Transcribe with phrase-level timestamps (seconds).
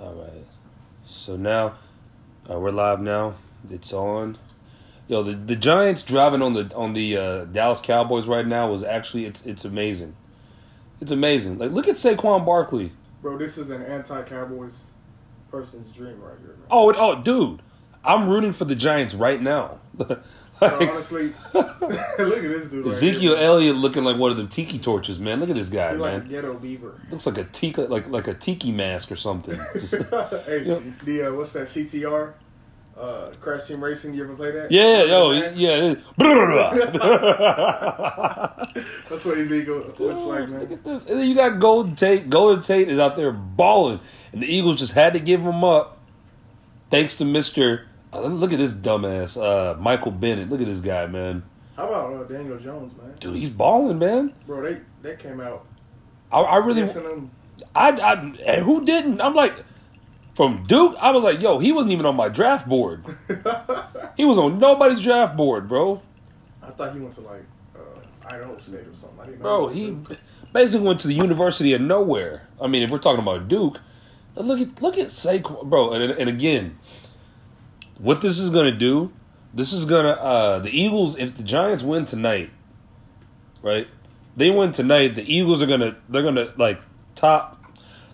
[0.00, 0.46] All right.
[1.06, 1.74] So now
[2.50, 3.34] uh, we're live now.
[3.70, 4.38] It's on.
[5.08, 8.82] Yo, the, the Giants driving on the on the uh, Dallas Cowboys right now was
[8.82, 10.16] actually it's it's amazing.
[11.00, 11.58] It's amazing.
[11.58, 12.92] Like look at Saquon Barkley.
[13.22, 14.84] Bro, this is an anti-Cowboys
[15.50, 16.50] person's dream right here.
[16.50, 16.66] Man.
[16.70, 17.62] Oh, it- oh, dude,
[18.04, 19.78] I'm rooting for the Giants right now.
[20.72, 22.84] Like, honestly, look at this dude.
[22.84, 25.40] Right Ezekiel here, Elliott looking like one of them tiki torches, man.
[25.40, 26.28] Look at this guy, like a man.
[26.28, 27.00] ghetto beaver.
[27.10, 29.58] Looks like a tiki like like a tiki mask or something.
[29.74, 30.80] Just- hey, Yeah.
[31.04, 32.34] the uh, what's that CTR?
[32.96, 34.14] Uh, Crash Team Racing.
[34.14, 34.70] You ever play that?
[34.70, 35.94] yeah, yo, yeah.
[39.08, 40.60] That's what Ezekiel looks like, man.
[40.60, 41.06] Look at this.
[41.06, 42.30] And then you got Golden Tate.
[42.30, 44.00] Golden Tate is out there balling,
[44.32, 45.98] and the Eagles just had to give him up,
[46.90, 47.86] thanks to Mister.
[48.14, 50.48] Uh, look at this dumbass, uh, Michael Bennett.
[50.48, 51.42] Look at this guy, man.
[51.76, 53.14] How about uh, Daniel Jones, man?
[53.18, 54.32] Dude, he's balling, man.
[54.46, 55.66] Bro, they they came out
[56.34, 56.82] I, I really.
[57.74, 58.12] I, I,
[58.44, 59.20] and who didn't?
[59.20, 59.54] I'm like,
[60.34, 63.04] from Duke, I was like, yo, he wasn't even on my draft board.
[64.16, 66.02] he was on nobody's draft board, bro.
[66.60, 67.44] I thought he went to like
[67.76, 69.20] uh, Idaho State or something.
[69.20, 69.44] I didn't know.
[69.44, 69.96] Bro, he
[70.52, 72.48] basically went to the University of Nowhere.
[72.60, 73.80] I mean, if we're talking about Duke,
[74.34, 75.92] look at look at Saquon, bro.
[75.92, 76.78] And, and again,
[78.04, 79.10] what this is gonna do,
[79.54, 81.16] this is gonna uh the Eagles.
[81.16, 82.50] If the Giants win tonight,
[83.62, 83.88] right?
[84.36, 85.14] They win tonight.
[85.14, 86.80] The Eagles are gonna they're gonna like
[87.14, 87.64] top.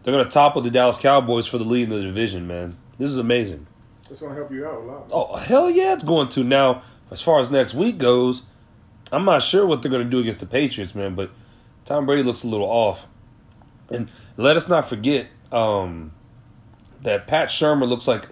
[0.02, 2.76] They're gonna topple the Dallas Cowboys for the lead in the division, man.
[2.98, 3.66] This is amazing.
[4.08, 5.08] It's gonna help you out a lot.
[5.10, 6.82] Oh hell yeah, it's going to now.
[7.10, 8.44] As far as next week goes,
[9.10, 11.16] I'm not sure what they're going to do against the Patriots, man.
[11.16, 11.32] But
[11.84, 13.08] Tom Brady looks a little off,
[13.90, 16.12] and let us not forget um,
[17.02, 18.28] that Pat Shurmur looks like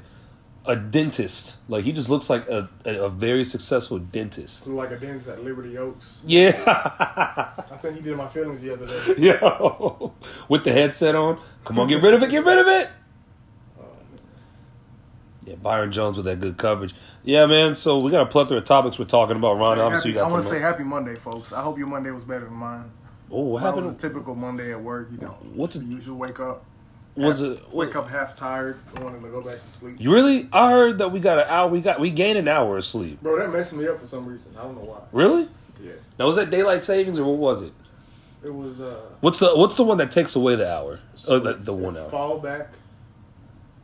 [0.69, 1.57] a dentist.
[1.69, 4.65] Like he just looks like a, a, a very successful dentist.
[4.65, 6.23] So like a dentist at Liberty Oaks.
[6.25, 9.15] Yeah, I think he did my feelings the other day.
[9.41, 10.13] yo,
[10.49, 11.41] with the headset on.
[11.65, 12.31] Come on, get rid of it.
[12.31, 12.91] Get rid of it.
[15.47, 16.95] Yeah, Byron Jones with that good coverage.
[17.25, 17.75] Yeah, man.
[17.75, 19.57] So we got a plethora of topics we're talking about.
[19.57, 21.53] Ron, obviously, Happy- you I want to say happy Monday, folks.
[21.55, 22.91] I hope your Monday was better than mine.
[23.31, 24.01] Oh, what Mine was a happened?
[24.01, 25.09] typical Monday at work.
[25.11, 26.65] You know, What's the usual wake up?
[27.19, 27.75] Was half- it?
[27.75, 29.97] wake up half tired, wanting to go back to sleep?
[29.99, 30.49] You really?
[30.53, 31.69] I heard that we got an hour.
[31.69, 33.21] We got we gained an hour of sleep.
[33.23, 34.55] Bro, that messed me up for some reason.
[34.59, 35.01] I don't know why.
[35.13, 35.49] Really?
[35.83, 37.73] Yeah, Now was that daylight savings or what was it?
[38.43, 38.81] it was.
[38.81, 41.01] uh What's the What's the one that takes away the hour?
[41.29, 42.09] oh, the, the one hour.
[42.11, 42.73] Fall back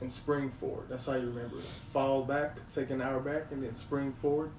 [0.01, 0.87] and spring forward.
[0.89, 1.63] That's how you remember it.
[1.63, 4.51] Fall back, take an hour back, and then spring forward,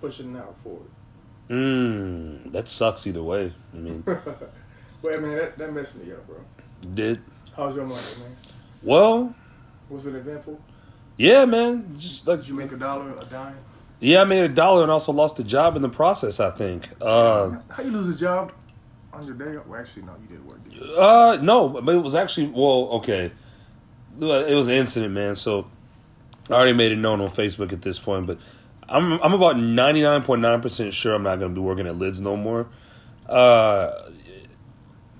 [0.00, 0.88] push it an hour forward.
[1.50, 3.52] Mmm, that sucks either way.
[3.72, 4.02] I mean,
[5.02, 6.36] Wait, man, that, that messed me up, bro.
[6.94, 7.20] did
[7.56, 8.36] How's your Monday, man?
[8.82, 9.34] well.
[9.88, 10.60] Was it eventful?
[11.16, 11.94] Yeah, man.
[11.96, 13.56] Just like Did you make a dollar, a dime?
[14.00, 16.40] yeah, I made a dollar and also lost a job in the process.
[16.40, 16.88] I think.
[17.00, 18.52] Uh, How you lose a job
[19.12, 19.56] on your day?
[19.66, 20.64] Well, actually, no, you did work.
[20.64, 20.96] Did you?
[20.96, 23.30] Uh, no, but it was actually well, okay.
[24.20, 25.36] It was an incident, man.
[25.36, 25.66] So
[26.50, 28.38] I already made it known on Facebook at this point, but
[28.88, 31.86] I'm I'm about ninety nine point nine percent sure I'm not going to be working
[31.86, 32.66] at Lids no more.
[33.28, 33.90] Uh,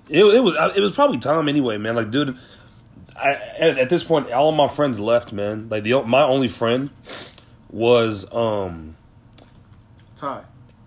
[0.09, 1.95] it it was it was probably time anyway, man.
[1.95, 2.37] Like, dude,
[3.15, 5.69] I at, at this point, all of my friends left, man.
[5.69, 6.89] Like the my only friend
[7.69, 8.95] was um
[10.15, 10.43] Ty.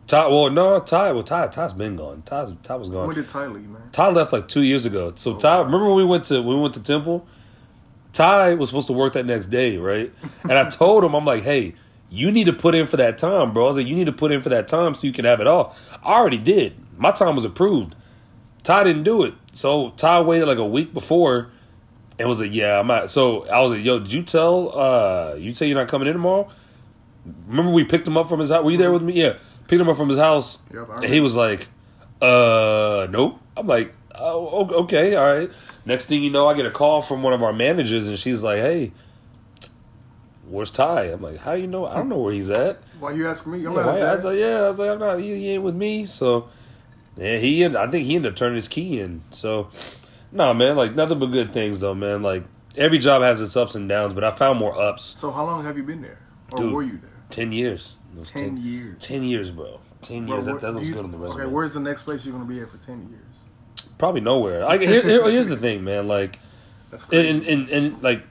[0.06, 0.26] Ty.
[0.28, 1.12] Well, no, Ty.
[1.12, 1.48] Well, Ty.
[1.48, 2.22] Ty's been gone.
[2.22, 3.06] Ty's Ty was gone.
[3.06, 3.82] When did Ty leave, man?
[3.92, 5.12] Ty left like two years ago.
[5.16, 7.26] So Ty, remember when we went to when we went to Temple?
[8.12, 10.12] Ty was supposed to work that next day, right?
[10.42, 11.74] And I told him, I'm like, hey,
[12.10, 13.64] you need to put in for that time, bro.
[13.64, 15.40] I was like, you need to put in for that time so you can have
[15.40, 15.96] it off.
[16.02, 16.74] I already did.
[16.96, 17.94] My time was approved.
[18.62, 19.34] Ty didn't do it.
[19.52, 21.50] So Ty waited like a week before
[22.18, 23.10] and was like, yeah, I'm not.
[23.10, 26.14] So I was like, yo, did you tell, uh, you tell you're not coming in
[26.14, 26.50] tomorrow?
[27.46, 28.64] Remember we picked him up from his house?
[28.64, 29.14] Were you there with me?
[29.14, 29.36] Yeah.
[29.66, 30.58] Picked him up from his house.
[30.72, 31.68] Yep, and he was like,
[32.22, 33.38] uh, nope.
[33.56, 35.50] I'm like, oh, okay, all right.
[35.84, 38.42] Next thing you know, I get a call from one of our managers, and she's
[38.42, 38.92] like, hey,
[40.48, 41.04] where's Ty?
[41.04, 41.86] I'm like, how you know?
[41.86, 42.78] I don't know where he's at.
[42.98, 43.58] Why you asking me?
[43.58, 45.18] I'm Yeah, not I was like, yeah, I was like, I'm not.
[45.18, 46.06] He, he ain't with me.
[46.06, 46.48] So,
[47.18, 47.64] yeah, he.
[47.66, 49.22] I think he ended up turning his key in.
[49.30, 49.68] So,
[50.32, 52.22] no, man, like nothing but good things though, man.
[52.22, 52.44] Like
[52.76, 55.02] every job has its ups and downs, but I found more ups.
[55.04, 56.18] So how long have you been there,
[56.52, 56.72] or Dude.
[56.72, 57.10] were you there?
[57.30, 57.98] Ten years.
[58.16, 59.04] Was Ten years.
[59.04, 59.80] Ten years, bro.
[60.00, 60.46] Ten Bro, years.
[60.46, 61.42] where- that that looks good on the resume.
[61.44, 63.86] Okay, where's the next place you're gonna be at for ten years?
[63.98, 64.64] Probably nowhere.
[64.66, 66.06] I, here, here- here's the thing, man.
[66.08, 66.38] Like,
[67.12, 68.22] and and, and, and like,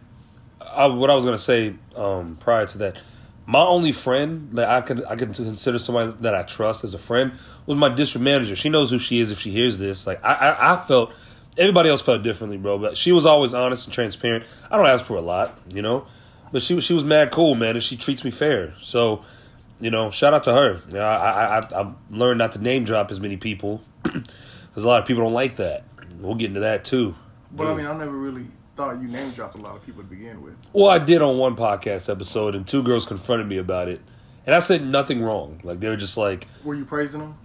[0.73, 2.97] I, what I was gonna say um, prior to that,
[3.49, 6.97] my only friend that I could I could consider somebody that I trust as a
[6.97, 7.31] friend
[7.65, 8.57] was my district manager.
[8.57, 10.05] She knows who she is if she hears this.
[10.05, 11.13] Like, I I, I felt
[11.57, 12.77] everybody else felt differently, bro.
[12.77, 14.43] But she was always honest and transparent.
[14.69, 16.05] I don't ask for a lot, you know,
[16.51, 18.75] but she was she was mad cool, man, and she treats me fair.
[18.77, 19.23] So.
[19.79, 20.81] You know, shout out to her.
[20.89, 24.87] You know, I, I I learned not to name drop as many people because a
[24.87, 25.83] lot of people don't like that.
[26.19, 27.13] We'll get into that too.
[27.51, 28.45] But I mean, I never really
[28.77, 30.55] thought you name dropped a lot of people to begin with.
[30.71, 33.99] Well, I did on one podcast episode, and two girls confronted me about it,
[34.45, 35.59] and I said nothing wrong.
[35.63, 37.37] Like they were just like, Were you praising them?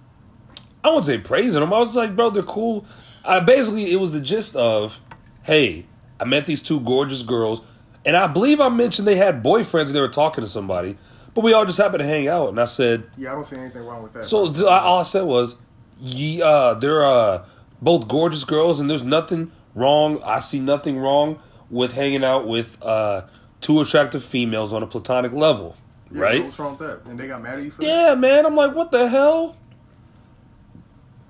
[0.85, 1.73] I wouldn't say praising them.
[1.73, 2.85] I was like, bro, they're cool.
[3.25, 5.01] I basically it was the gist of,
[5.45, 5.87] hey,
[6.21, 7.63] I met these two gorgeous girls,
[8.05, 10.97] and I believe I mentioned they had boyfriends and they were talking to somebody,
[11.35, 13.57] but we all just happened to hang out, and I said, Yeah, I don't see
[13.57, 14.25] anything wrong with that.
[14.27, 15.57] so all I said was,
[15.99, 17.47] yeah, uh, they're uh,
[17.81, 20.23] both gorgeous girls, and there's nothing wrong.
[20.23, 21.41] I see nothing wrong
[21.71, 23.23] with hanging out with uh,
[23.61, 25.77] two attractive females on a platonic level,
[26.11, 26.45] Yeah, right?
[26.45, 27.11] What's wrong with that?
[27.11, 27.87] And they got mad at you for that?
[27.87, 28.45] Yeah, man.
[28.47, 29.57] I'm like, what the hell?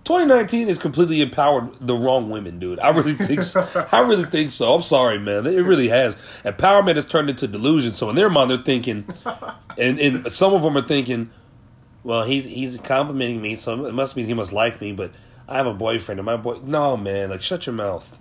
[0.05, 2.81] 2019 has completely empowered the wrong women, dude.
[2.81, 3.69] I really think so.
[3.93, 4.75] I really think so.
[4.75, 5.47] I'm sorry, man.
[5.47, 6.17] It really has.
[6.45, 7.93] Empowerment has turned into delusion.
[7.93, 9.07] So in their mind, they're thinking,
[9.79, 11.31] and, and some of them are thinking,
[12.03, 14.91] well, he's he's complimenting me, so it must mean he must like me.
[14.91, 15.13] But
[15.47, 16.59] I have a boyfriend, and my boy.
[16.65, 17.31] No, man.
[17.31, 18.19] Like, shut your mouth.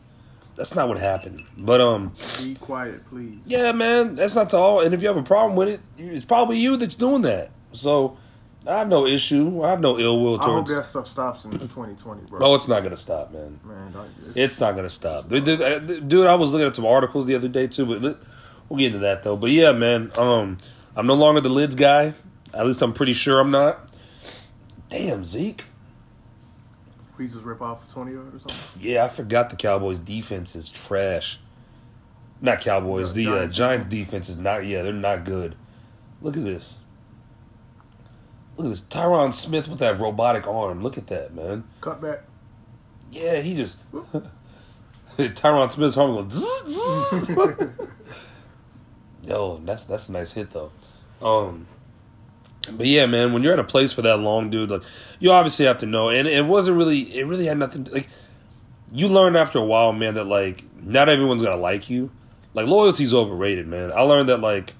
[0.61, 1.43] That's not what happened.
[1.57, 3.39] But um, Be quiet, please.
[3.47, 4.81] yeah, man, that's not to all.
[4.81, 7.49] And if you have a problem with it, it's probably you that's doing that.
[7.71, 8.15] So
[8.67, 9.63] I have no issue.
[9.63, 10.69] I have no ill will towards.
[10.69, 12.45] I hope that stuff stops in 2020, bro.
[12.45, 13.59] Oh, it's not gonna stop, man.
[13.65, 13.91] Man,
[14.27, 15.45] it's, It's not gonna stop, dude.
[15.45, 18.21] dude, dude, I was looking at some articles the other day too, but
[18.69, 19.37] we'll get into that though.
[19.37, 20.59] But yeah, man, um,
[20.95, 22.13] I'm no longer the lids guy.
[22.53, 23.89] At least I'm pretty sure I'm not.
[24.89, 25.63] Damn, Zeke.
[27.27, 28.81] Just rip off 20 or something.
[28.81, 31.39] Yeah, I forgot the Cowboys' defense is trash.
[32.41, 33.13] Not Cowboys.
[33.13, 34.65] The The, uh, Giants' Giants' defense is not.
[34.65, 35.55] Yeah, they're not good.
[36.21, 36.79] Look at this.
[38.57, 38.81] Look at this.
[38.81, 40.81] Tyron Smith with that robotic arm.
[40.81, 41.63] Look at that, man.
[41.81, 42.21] Cut back.
[43.11, 43.79] Yeah, he just.
[45.17, 46.33] Tyron Smith's arm goes.
[46.33, 47.29] zzz, zzz.
[49.27, 50.71] Yo, that's that's a nice hit though.
[51.21, 51.67] Um,
[52.71, 54.83] but yeah, man, when you're at a place for that long, dude, like
[55.19, 57.85] you obviously have to know, and it wasn't really, it really had nothing.
[57.91, 58.07] Like
[58.91, 62.11] you learn after a while, man, that like not everyone's gonna like you.
[62.53, 63.91] Like loyalty's overrated, man.
[63.91, 64.73] I learned that like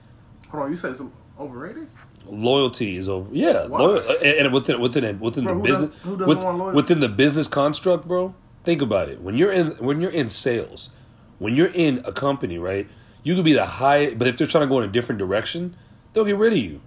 [0.50, 1.02] Hold on, you said it's
[1.40, 1.88] overrated?
[2.28, 3.34] loyalty is over.
[3.34, 6.44] Yeah, loyal, uh, and and within within within Bro, the business does- who doesn't with-
[6.44, 6.76] want loyalty?
[6.76, 8.36] within the business construct, bro.
[8.64, 9.22] Think about it.
[9.22, 10.92] When you're in when you're in sales,
[11.40, 12.88] when you're in a company, right?
[13.24, 15.76] You could be the high, but if they're trying to go in a different direction,
[16.14, 16.82] they'll get rid of you.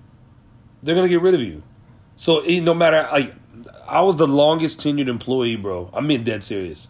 [0.85, 1.63] They're gonna get rid of you.
[2.15, 3.35] So no matter like,
[3.89, 5.91] I was the longest tenured employee, bro.
[5.93, 6.89] I'm being dead serious.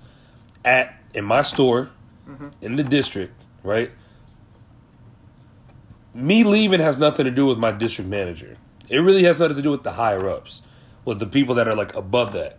[0.64, 1.90] At in my store,
[2.28, 2.48] Mm-hmm.
[2.62, 3.90] in the district, right?
[6.14, 8.56] me leaving has nothing to do with my district manager.
[8.88, 10.62] It really has nothing to do with the higher ups,
[11.04, 12.58] with the people that are like above that.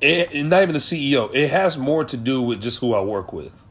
[0.00, 1.32] It, and not even the CEO.
[1.34, 3.66] It has more to do with just who I work with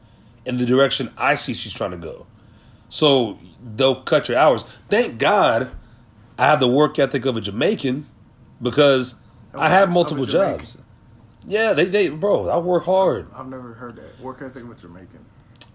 [0.46, 2.26] and the direction I see she's trying to go.
[2.88, 4.62] So they'll cut your hours.
[4.88, 5.70] Thank God
[6.38, 8.06] I have the work ethic of a Jamaican
[8.62, 9.16] because
[9.52, 10.78] I have multiple jobs.
[11.46, 13.28] Yeah, they, they, bro, I work hard.
[13.34, 14.20] I've never heard that.
[14.20, 15.24] Work ethic with Jamaican.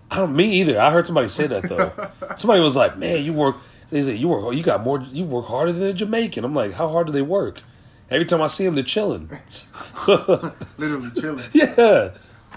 [0.10, 0.80] I don't me either.
[0.80, 1.92] I heard somebody say that though.
[2.36, 3.58] somebody was like, "Man, you work."
[3.90, 4.54] They said you work.
[4.56, 5.02] You got more.
[5.02, 6.46] You work harder than a Jamaican.
[6.46, 7.62] I'm like, how hard do they work?
[8.12, 9.28] Every time I see them, they're chilling.
[10.08, 11.46] Literally chilling.
[11.54, 12.12] yeah,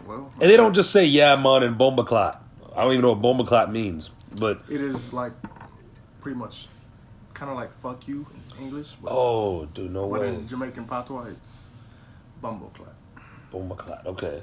[0.06, 2.44] Well, and they don't just say "Yeah, man" and "bomba clot."
[2.74, 5.32] I don't even know what bomba clot means, but it is like
[6.20, 6.68] pretty much
[7.36, 8.96] kind of like fuck you in English.
[8.96, 11.70] But, oh, dude, no but way, in Jamaican patois, it's
[12.40, 12.94] bumbo clap.
[13.50, 14.06] bomba clot.
[14.06, 14.42] Okay,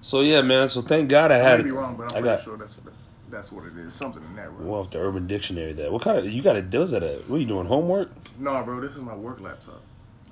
[0.00, 0.68] so yeah, man.
[0.68, 1.54] So thank God I had.
[1.54, 2.40] I may be wrong, but I'm I pretty got.
[2.44, 2.80] sure that's
[3.28, 3.92] that's what it is.
[3.94, 4.68] Something in that realm.
[4.68, 7.28] Well, off the Urban Dictionary, that what kind of you got to does that at?
[7.28, 7.66] What are you doing?
[7.66, 8.10] Homework?
[8.38, 9.82] No, bro, this is my work laptop.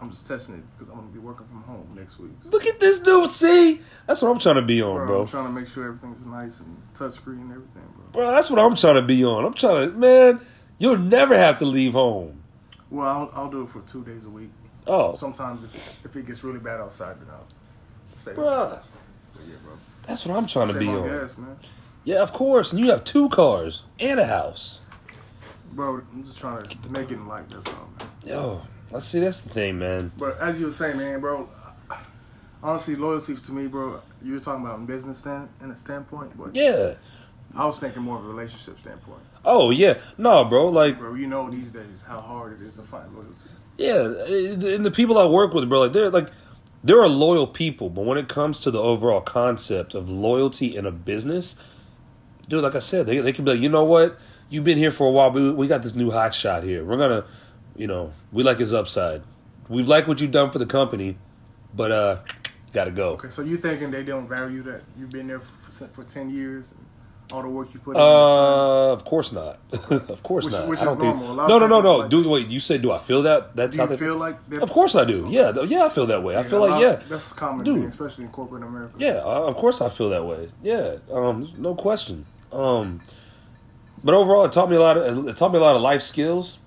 [0.01, 2.31] I'm just testing it because I'm gonna be working from home next week.
[2.43, 3.29] So, Look at this dude.
[3.29, 5.21] See, that's what I'm trying to be on, bro, bro.
[5.23, 8.05] I'm trying to make sure everything's nice and touchscreen and everything, bro.
[8.13, 9.45] Bro, that's what I'm trying to be on.
[9.45, 10.41] I'm trying to, man.
[10.81, 12.43] You'll never have to leave home.
[12.91, 14.51] Well, I'll, I'll do it for two days a week.
[14.87, 17.47] Oh, Sometimes if if it gets really bad outside, then I'll
[18.17, 18.33] stay.
[18.33, 18.81] Bruh.
[19.47, 19.75] Yeah, bro.
[20.07, 21.03] that's what I'm trying to be on on.
[21.09, 21.57] gas, man.
[22.05, 22.73] Yeah, of course.
[22.73, 24.81] And you have two cars and a house.
[25.73, 27.47] Bro, I'm just trying to make it in life.
[27.51, 28.09] That's all, man.
[28.25, 29.21] Yo, let's see.
[29.21, 30.11] That's the thing, man.
[30.19, 31.47] But as you were saying, man, bro,
[32.63, 36.37] honestly, loyalty to me, bro, you were talking about in business stand in a standpoint,
[36.39, 36.95] but Yeah.
[37.55, 39.21] I was thinking more of a relationship standpoint.
[39.45, 39.95] Oh yeah.
[40.19, 40.69] No, bro.
[40.69, 43.49] Like, Bro, you know these days how hard it is to find loyalty.
[43.79, 44.75] yeah.
[44.75, 46.29] And the people I work with, bro, like they're like,
[46.85, 50.87] there are loyal people, but when it comes to the overall concept of loyalty in
[50.87, 51.57] a business,
[52.49, 54.19] dude, like I said, they they can be like, you know what,
[54.49, 56.85] you've been here for a while, but we, we got this new hot shot here.
[56.85, 57.25] We're gonna,
[57.77, 59.23] you know, we like his upside.
[59.69, 61.17] We like what you've done for the company,
[61.75, 62.17] but uh,
[62.73, 63.11] gotta go.
[63.13, 66.75] Okay, so you thinking they don't value that you've been there for, for ten years?
[67.33, 68.01] All the work you put in.
[68.03, 69.59] Uh, of course not.
[69.91, 70.69] of course Which- not.
[70.69, 71.17] which I don't think.
[71.17, 71.97] No, no, no, no.
[71.99, 72.49] like- Do wait.
[72.49, 73.55] You say, do I feel that?
[73.57, 74.05] That's how Do you they.
[74.07, 74.37] feel like?
[74.61, 75.27] Of course I do.
[75.29, 76.37] Yeah, th- yeah, I feel that way.
[76.37, 77.81] I feel like lot- yeah, That's common Dude.
[77.81, 78.95] thing, especially in corporate America.
[78.99, 79.21] yeah.
[79.25, 80.49] uh, Of course I feel that way.
[80.63, 82.27] Yeah, um, no question.
[82.53, 83.01] Um,
[84.03, 86.03] but overall, it taught me a lot of it taught me a lot of life
[86.03, 86.59] skills.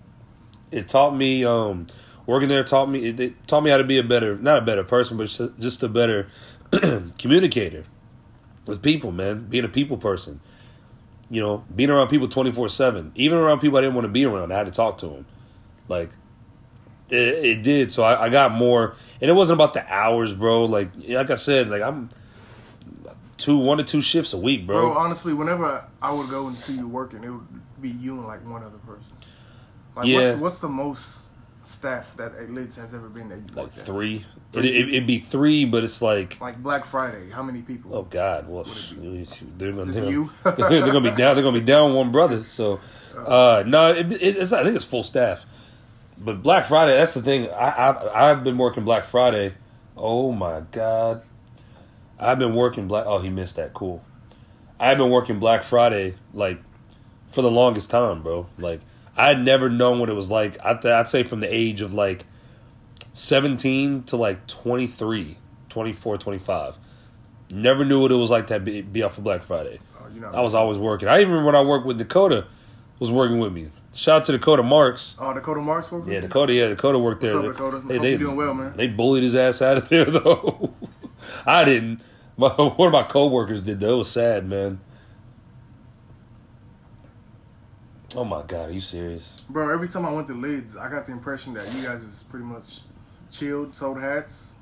[0.72, 1.88] It taught me um,
[2.26, 4.62] working there taught me it, it taught me how to be a better not a
[4.62, 6.28] better person, but just- just a better
[7.20, 7.84] communicator
[8.66, 9.12] with people.
[9.12, 10.40] Man, being a people person.
[11.34, 14.12] You know, being around people twenty four seven, even around people I didn't want to
[14.12, 15.26] be around, I had to talk to them.
[15.88, 16.12] Like
[17.10, 17.92] it, it did.
[17.92, 20.66] So I, I got more, and it wasn't about the hours, bro.
[20.66, 22.10] Like like I said, like I'm
[23.38, 24.90] two one to two shifts a week, bro.
[24.90, 28.28] Bro, honestly, whenever I would go and see you working, it would be you and
[28.28, 29.14] like one other person.
[29.96, 30.30] Like, Yeah.
[30.30, 31.23] what's, what's the most
[31.66, 34.26] staff that a Lids has ever been that like three.
[34.54, 37.96] It, it, it'd be three, but it's like, Like Black Friday, how many people?
[37.96, 40.30] oh god, well, they're gonna they're, you?
[40.44, 40.56] they're
[40.86, 41.36] gonna be down.
[41.36, 42.44] They're gonna be down one brother.
[42.44, 42.80] So,
[43.18, 45.46] uh, no, it, it, it's I think it's full staff.
[46.18, 47.50] But Black Friday, that's the thing.
[47.50, 49.54] I, I I've been working Black Friday.
[49.98, 51.24] Oh my god,
[52.20, 53.06] I've been working Black.
[53.06, 53.74] Oh, he missed that.
[53.74, 54.04] Cool.
[54.80, 56.62] I've been working Black Friday like
[57.28, 58.48] for the longest time, bro.
[58.58, 58.82] Like
[59.16, 60.58] I'd never known what it was like.
[60.64, 62.26] I'd, I'd say from the age of like
[63.14, 65.38] 17 to like 23,
[65.70, 66.78] 24, 25.
[67.52, 69.80] Never knew what it was like to be, be out for Black Friday.
[70.00, 70.32] Oh, you know.
[70.32, 71.08] I was always working.
[71.08, 72.48] I even remember when I worked with Dakota,
[73.00, 73.70] was working with me.
[73.94, 75.16] Shout out to Dakota Marks.
[75.20, 76.14] Oh, Dakota Marks working?
[76.14, 76.54] Yeah, Dakota.
[76.54, 77.44] Yeah, Dakota worked What's there.
[77.44, 77.80] up, Dakota?
[77.88, 78.74] They, Hope they, you're doing well, man.
[78.76, 80.74] They bullied his ass out of there though.
[81.46, 82.02] I didn't.
[82.36, 83.96] My, one of my coworkers did though.
[83.96, 84.80] It was sad, man.
[88.16, 89.42] Oh my god, are you serious?
[89.50, 92.24] Bro, every time I went to Lids, I got the impression that you guys is
[92.24, 92.82] pretty much
[93.32, 94.56] chilled, sold hats,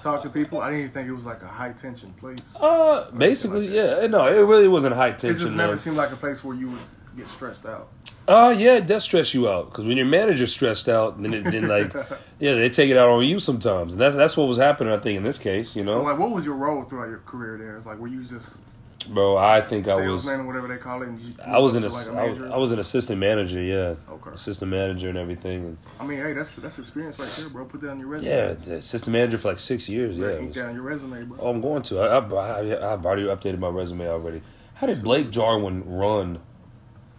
[0.00, 0.60] talked to people.
[0.60, 2.56] I didn't even think it was like a high tension place.
[2.60, 4.06] Uh, basically, yeah.
[4.06, 5.36] No, it really wasn't high tension.
[5.36, 5.78] it just never man.
[5.78, 6.80] seemed like a place where you would
[7.16, 7.88] get stressed out.
[8.28, 11.42] Uh yeah, it does stress you out because when your manager's stressed out, then it,
[11.44, 11.92] then like,
[12.38, 14.92] yeah, they take it out on you sometimes, and that's that's what was happening.
[14.92, 17.20] I think in this case, you know, So, like, what was your role throughout your
[17.20, 17.76] career there?
[17.76, 18.60] It's like, were you just
[19.08, 19.36] bro.
[19.36, 21.08] I think I was, salesman or whatever they call it?
[21.08, 22.50] And you, I was you an, ass- up I like, was.
[22.50, 24.30] I was an assistant manager, yeah, Okay.
[24.32, 25.64] assistant manager and everything.
[25.64, 27.64] And I mean, hey, that's that's experience right there, bro.
[27.64, 28.30] Put that on your resume.
[28.30, 30.18] yeah, the assistant manager for like six years.
[30.18, 31.38] Yeah, it Ink was- that on your resume, bro.
[31.40, 32.00] oh, I'm going to.
[32.00, 34.42] I, I, I, I've already updated my resume already.
[34.74, 36.40] How did Blake Jarwin run?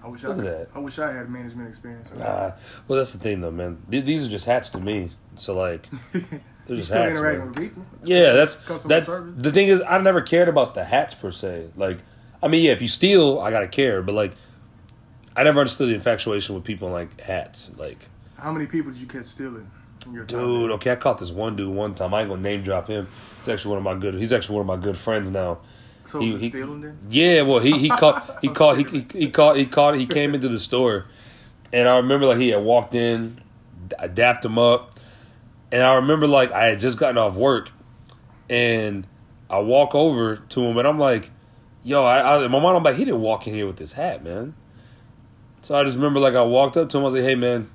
[0.03, 0.67] I wish look I could, that.
[0.73, 2.09] I wish I had management experience.
[2.09, 2.57] Uh,
[2.87, 3.83] well, that's the thing, though, man.
[3.87, 5.11] These are just hats to me.
[5.35, 5.87] So like,
[6.65, 7.19] they're you just still hats.
[7.19, 7.85] interacting with people.
[8.03, 9.05] Yeah, that's customer that.
[9.05, 9.41] service.
[9.41, 11.69] The thing is, I never cared about the hats per se.
[11.75, 11.99] Like,
[12.41, 14.33] I mean, yeah, if you steal, I gotta care, but like,
[15.35, 17.71] I never understood the infatuation with people in, like hats.
[17.77, 17.97] Like,
[18.37, 19.69] How many people did you catch stealing?
[20.07, 22.13] In your time dude, okay, I caught this one dude one time.
[22.13, 23.07] I ain't gonna name drop him.
[23.37, 24.15] He's actually one of my good.
[24.15, 25.59] He's actually one of my good friends now.
[26.05, 26.95] So he- was he- stealing there?
[27.07, 30.33] Yeah, well, he he caught he caught he, he he caught he caught he came
[30.33, 31.05] into the store,
[31.71, 33.37] and I remember like he had walked in,
[33.99, 34.95] I dapped him up,
[35.71, 37.71] and I remember like I had just gotten off work,
[38.49, 39.07] and
[39.49, 41.29] I walk over to him and I'm like,
[41.83, 44.23] "Yo," I, I my mind I'm like, "He didn't walk in here with this hat,
[44.23, 44.53] man."
[45.61, 47.69] So I just remember like I walked up to him, I was like, "Hey, man,"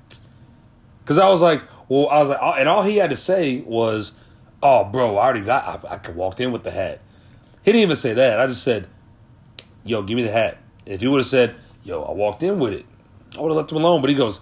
[1.03, 4.13] because I was like, "Well," I was like, and all he had to say was,
[4.61, 7.01] "Oh, bro, I already got I, I walked in with the hat."
[7.63, 8.39] He didn't even say that.
[8.39, 8.87] I just said,
[9.83, 12.73] "Yo, give me the hat." If he would have said, "Yo, I walked in with
[12.73, 12.85] it,"
[13.37, 14.01] I would have left him alone.
[14.01, 14.39] But he goes,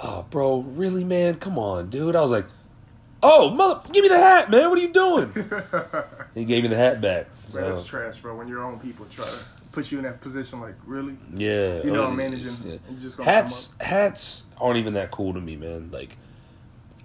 [0.00, 1.36] "Oh, bro, really, man?
[1.36, 2.46] Come on, dude." I was like,
[3.24, 4.68] "Oh, mother, give me the hat, man.
[4.68, 5.32] What are you doing?"
[6.34, 7.26] he gave me the hat back.
[7.50, 8.36] Bro, that's trash, bro.
[8.36, 9.38] When your own people try to
[9.72, 13.24] put you in that position, like really, yeah, you know, uh, managing, yeah.
[13.24, 13.74] hats.
[13.80, 15.90] Hats aren't even that cool to me, man.
[15.90, 16.16] Like.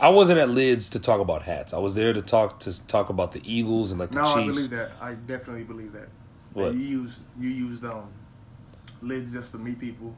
[0.01, 1.73] I wasn't at Lids to talk about hats.
[1.73, 4.15] I was there to talk to talk about the Eagles and like the.
[4.15, 4.91] No, I believe that.
[5.01, 6.07] I definitely believe that.
[6.53, 6.67] What?
[6.71, 8.09] And you use you used um
[9.01, 10.15] lids just to meet people,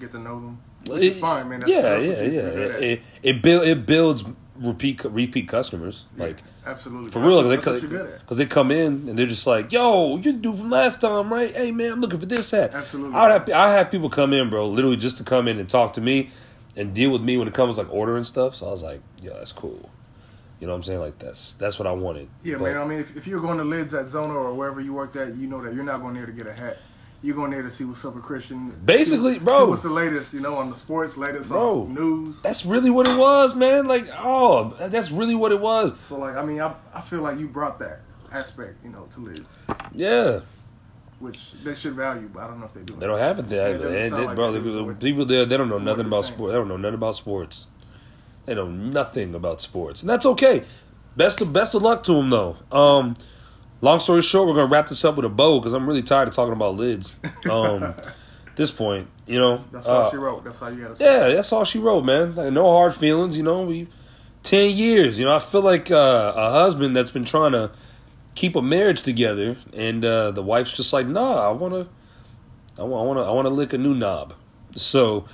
[0.00, 0.60] get to know them.
[0.86, 1.60] Which It- is fine, man.
[1.60, 2.40] That's, yeah, that's yeah, yeah.
[2.40, 4.24] It, it, it, build, it builds
[4.58, 6.06] repeat repeat customers.
[6.16, 8.20] Yeah, Like absolutely for real, what- they that's what you're good at.
[8.20, 11.50] because they come in and they're just like, "Yo, you do from last time, right?
[11.54, 13.16] Hey, man, I'm looking for this hat." Absolutely.
[13.16, 15.92] I have I have people come in, bro, literally just to come in and talk
[15.94, 16.30] to me
[16.76, 18.54] and deal with me when it comes like ordering stuff.
[18.54, 19.90] So I was like, "Yeah, that's cool."
[20.60, 21.00] You know what I'm saying?
[21.00, 22.28] Like that's that's what I wanted.
[22.42, 22.76] Yeah, But- man.
[22.78, 25.36] I mean, if, if you're going to lids at Zona or wherever you worked at,
[25.36, 26.78] you know that you're not going there to get a hat.
[27.20, 28.70] You're going there to see what's up with Christian.
[28.84, 29.58] Basically, see, bro.
[29.58, 31.82] See what's the latest, you know, on the sports, latest Bro.
[31.82, 32.42] on news.
[32.42, 33.86] That's really what it was, man.
[33.86, 35.94] Like, oh, that's really what it was.
[36.02, 39.20] So, like, I mean, I, I feel like you brought that aspect, you know, to
[39.20, 39.66] live.
[39.92, 40.40] Yeah.
[41.18, 42.94] which they should value, but I don't know if they do.
[42.94, 44.52] They don't have it there, it They- they- like bro.
[44.52, 44.86] they they- do.
[44.86, 46.52] the people there, they don't know nothing about sports.
[46.52, 47.66] They don't know nothing about sports.
[48.46, 50.62] They know nothing about sports, and that's okay.
[51.16, 52.56] Best of best of luck to them though.
[52.70, 53.16] Um,
[53.80, 56.28] long story short, we're gonna wrap this up with a bow because I'm really tired
[56.28, 57.14] of talking about lids.
[57.48, 57.94] Um,
[58.56, 59.64] this point, you know.
[59.72, 60.44] That's all uh, she wrote.
[60.44, 61.04] That's all you gotta say.
[61.04, 62.34] Yeah, that's all she wrote, man.
[62.34, 63.62] Like, no hard feelings, you know.
[63.62, 63.86] We
[64.42, 65.34] ten years, you know.
[65.34, 67.70] I feel like uh, a husband that's been trying to
[68.34, 71.86] keep a marriage together, and uh, the wife's just like, nah, I wanna,
[72.78, 74.34] I wanna, I wanna lick a new knob.
[74.74, 75.24] So,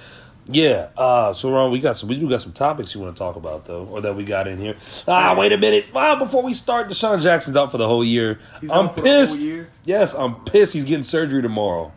[0.47, 0.89] yeah.
[0.97, 3.37] Uh, so Ron, we got some, we do got some topics you want to talk
[3.37, 4.75] about though, or that we got in here.
[5.09, 5.93] Ah, wait a minute.
[5.93, 8.39] Wow, before we start, DeSean Jackson's out for the whole year.
[8.61, 9.41] He's I'm out for the whole pissed.
[9.41, 9.71] year?
[9.85, 10.73] Yes, I'm pissed.
[10.75, 11.93] He's getting surgery tomorrow.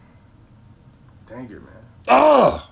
[1.27, 1.62] Dang it, man.
[2.08, 2.70] Ah.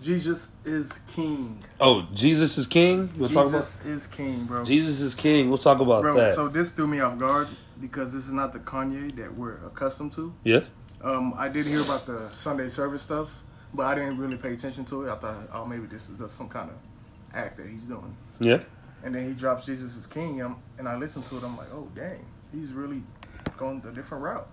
[0.00, 1.58] Jesus is king.
[1.80, 3.10] Oh, Jesus is king.
[3.16, 3.58] We'll talk about.
[3.58, 4.64] Jesus is king, bro.
[4.64, 5.48] Jesus is king.
[5.48, 6.34] We'll talk about Bro, that.
[6.34, 7.48] so this threw me off guard
[7.80, 10.32] because this is not the Kanye that we're accustomed to.
[10.44, 10.60] yeah.
[11.02, 13.42] Um, I did hear about the Sunday service stuff,
[13.76, 15.10] but I didn't really pay attention to it.
[15.12, 16.76] I thought, oh, maybe this is some kind of
[17.34, 18.16] act that he's doing.
[18.40, 18.60] Yeah.
[19.04, 21.44] And then he drops Jesus is King, and, I listened to it.
[21.44, 23.02] I'm like, oh, dang, he's really
[23.56, 24.48] going a different route.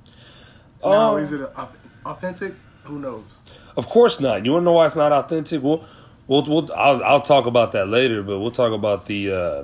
[0.83, 1.15] now, Oh.
[1.15, 1.69] is it au-
[2.05, 2.53] authentic?
[2.83, 3.41] Who knows?
[3.77, 4.45] Of course not.
[4.45, 5.63] You want to know why it's not authentic?
[5.63, 5.85] We'll,
[6.27, 8.21] we'll, we'll I'll, I'll talk about that later.
[8.21, 9.63] But we'll talk about the, uh,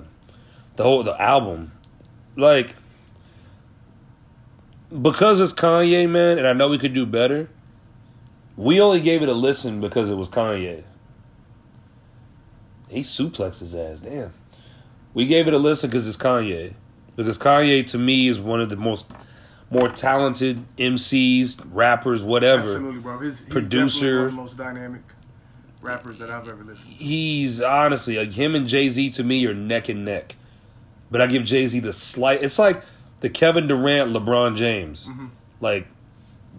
[0.77, 1.73] the whole the album,
[2.37, 2.75] like,
[5.01, 7.49] because it's Kanye, man, and I know we could do better.
[8.59, 10.83] We only gave it a listen because it was Kanye.
[12.89, 14.01] He suplexed his ass.
[14.01, 14.33] Damn.
[15.13, 16.73] We gave it a listen because it's Kanye.
[17.15, 19.09] Because Kanye, to me, is one of the most
[19.71, 22.63] more talented MCs, rappers, whatever.
[22.63, 23.19] Absolutely, bro.
[23.19, 24.17] He's Producer.
[24.17, 25.01] one of the most dynamic
[25.81, 27.01] rappers that I've ever listened to.
[27.03, 30.35] he's honestly like him and Jay Z to me are neck and neck.
[31.09, 32.43] But I give Jay Z the slight.
[32.43, 32.83] It's like
[33.21, 35.07] the Kevin Durant, LeBron James.
[35.07, 35.27] Mm-hmm.
[35.61, 35.87] Like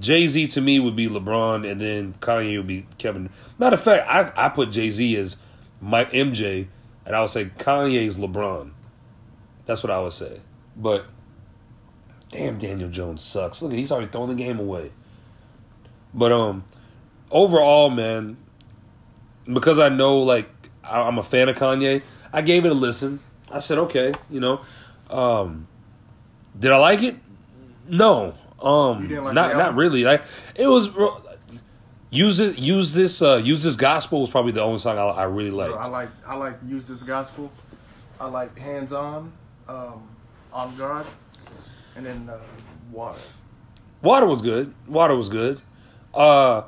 [0.01, 3.31] Jay Z to me would be LeBron, and then Kanye would be Kevin.
[3.59, 5.37] Matter of fact, I I put Jay Z as
[5.81, 6.67] my MJ,
[7.05, 8.73] and I would say Kanye's LeBron.
[9.67, 10.41] That's what I would say.
[10.77, 11.05] But
[12.31, 13.61] damn, Daniel Jones sucks.
[13.61, 14.91] Look, he's already throwing the game away.
[16.15, 16.65] But um,
[17.31, 18.39] overall, man,
[19.45, 20.49] because I know like
[20.83, 22.03] I'm a fan of Kanye,
[22.33, 23.21] I gave it a listen.
[23.53, 24.61] I said, okay, you know,
[25.11, 25.67] um,
[26.59, 27.17] did I like it?
[27.89, 30.05] No, um, like not not really.
[30.05, 30.23] Like
[30.55, 30.91] it was.
[32.13, 32.59] Use it.
[32.59, 33.23] Use this.
[33.23, 35.75] Uh, use this gospel was probably the only song I, I really liked.
[35.75, 37.53] I like I like use this gospel.
[38.21, 39.33] I like hands on,
[39.69, 40.03] um,
[40.53, 41.07] on God,
[41.97, 42.39] and then uh,
[42.91, 43.19] water.
[44.03, 44.75] Water was good.
[44.89, 45.61] Water was good.
[46.13, 46.63] Uh,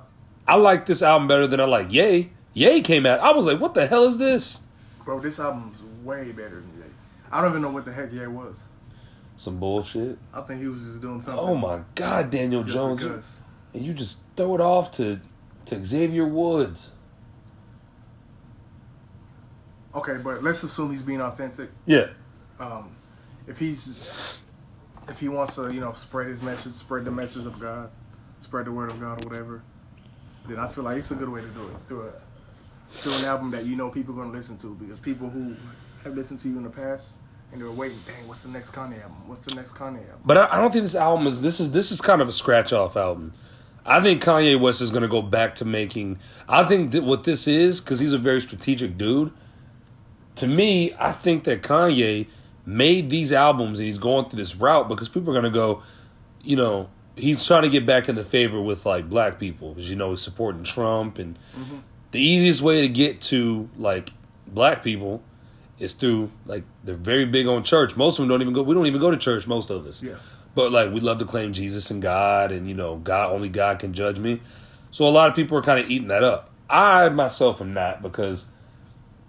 [0.46, 2.31] I like this album better than I like Ye.
[2.55, 3.20] Ye came out.
[3.20, 4.61] I was like, what the hell is this?
[5.05, 6.85] Bro, this album's way better than Ye.
[7.31, 8.68] I don't even know what the heck Ye was.
[9.37, 10.18] Some bullshit.
[10.33, 11.42] I think he was just doing something.
[11.42, 13.03] Oh my God, Daniel just Jones.
[13.03, 13.40] because.
[13.75, 15.21] and you just throw it off to
[15.66, 16.90] to Xavier Woods.
[19.95, 21.71] Okay, but let's assume he's being authentic.
[21.87, 22.09] Yeah.
[22.59, 22.95] Um,
[23.47, 24.38] if he's
[25.09, 27.90] if he wants to, you know, spread his message, spread the message of God,
[28.40, 29.62] spread the word of God or whatever,
[30.47, 32.12] then I feel like it's a good way to do it through a
[32.90, 35.57] through an album that you know people are gonna listen to because people who
[36.05, 37.16] have listened to you in the past
[37.53, 39.29] and they're waiting, dang, what's the next Kanye album?
[39.29, 40.23] What's the next Kanye album?
[40.25, 42.33] But I, I don't think this album is this is this is kind of a
[42.33, 43.35] scratch off album.
[43.85, 46.19] I think Kanye West is going to go back to making.
[46.49, 49.33] I think that what this is because he's a very strategic dude.
[50.37, 52.27] To me, I think that Kanye
[52.65, 55.83] made these albums and he's going through this route because people are going to go,
[56.43, 59.91] you know, he's trying to get back in the favor with like black people because
[59.91, 61.79] you know he's supporting Trump and mm-hmm.
[62.12, 64.11] the easiest way to get to like
[64.47, 65.23] black people
[65.83, 67.97] is through like they're very big on church.
[67.97, 68.62] Most of them don't even go.
[68.62, 69.49] We don't even go to church.
[69.49, 70.01] Most of us.
[70.01, 70.14] Yeah.
[70.55, 73.81] But like we love to claim Jesus and God, and you know, God only God
[73.81, 74.40] can judge me.
[74.92, 76.51] So a lot of people are kind of eating that up.
[76.71, 78.47] I myself am not because,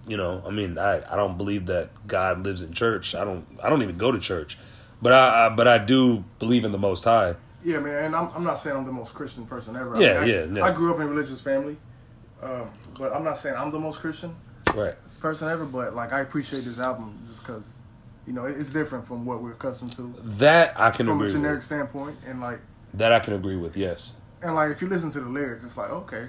[0.07, 3.15] you know, I mean, I, I don't believe that God lives in church.
[3.15, 4.57] I don't I don't even go to church,
[5.01, 7.35] but I, I but I do believe in the Most High.
[7.63, 9.99] Yeah, man, and I'm, I'm not saying I'm the most Christian person ever.
[9.99, 10.63] Yeah, I, yeah, yeah.
[10.63, 11.77] I grew up in a religious family,
[12.43, 14.35] um, but I'm not saying I'm the most Christian
[14.73, 14.95] Right.
[15.23, 15.65] Person ever.
[15.65, 17.79] But like, I appreciate this album just because,
[18.27, 21.57] you know, it's different from what we're accustomed to That I can from a generic
[21.57, 21.63] with.
[21.63, 22.59] standpoint, and like,
[22.93, 23.75] That I can agree with.
[23.75, 24.13] Yes.
[24.43, 26.27] and like if you listen to the lyrics, it's like okay,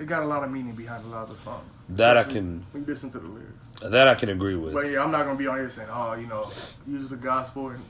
[0.00, 1.82] it got a lot of meaning behind a lot of the songs.
[1.90, 3.66] That I can- When you listen to the lyrics.
[3.82, 4.72] That I can agree with.
[4.72, 6.50] But yeah, I'm not gonna be on here saying, oh, you know,
[6.86, 7.82] use the gospel and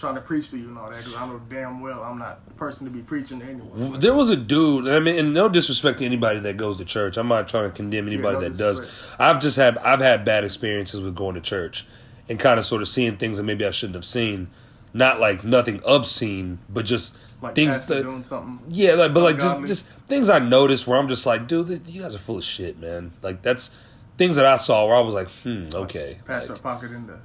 [0.00, 0.98] trying to preach to you and all that.
[0.98, 4.00] Because I know damn well I'm not the person to be preaching to anyone.
[4.00, 4.88] There was a dude.
[4.88, 7.16] I mean, and no disrespect to anybody that goes to church.
[7.16, 8.80] I'm not trying to condemn anybody no that does.
[9.18, 11.86] I've just had I've had bad experiences with going to church
[12.28, 14.48] and kind of sort of seeing things that maybe I shouldn't have seen.
[14.92, 18.60] Not like nothing obscene, but just Like things that doing something.
[18.70, 21.80] yeah, like but like just just things I noticed where I'm just like, dude, this,
[21.86, 23.12] you guys are full of shit, man.
[23.22, 23.70] Like that's
[24.16, 27.12] things that I saw where I was like, hmm, okay, Pastor Like, pocket in the,
[27.14, 27.22] week.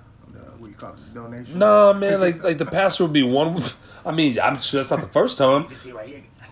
[0.76, 1.60] You call it donation?
[1.60, 3.62] Nah, man, like like the pastor would be one.
[4.06, 5.68] I mean, I'm sure that's not the first time.
[5.70, 6.08] You see right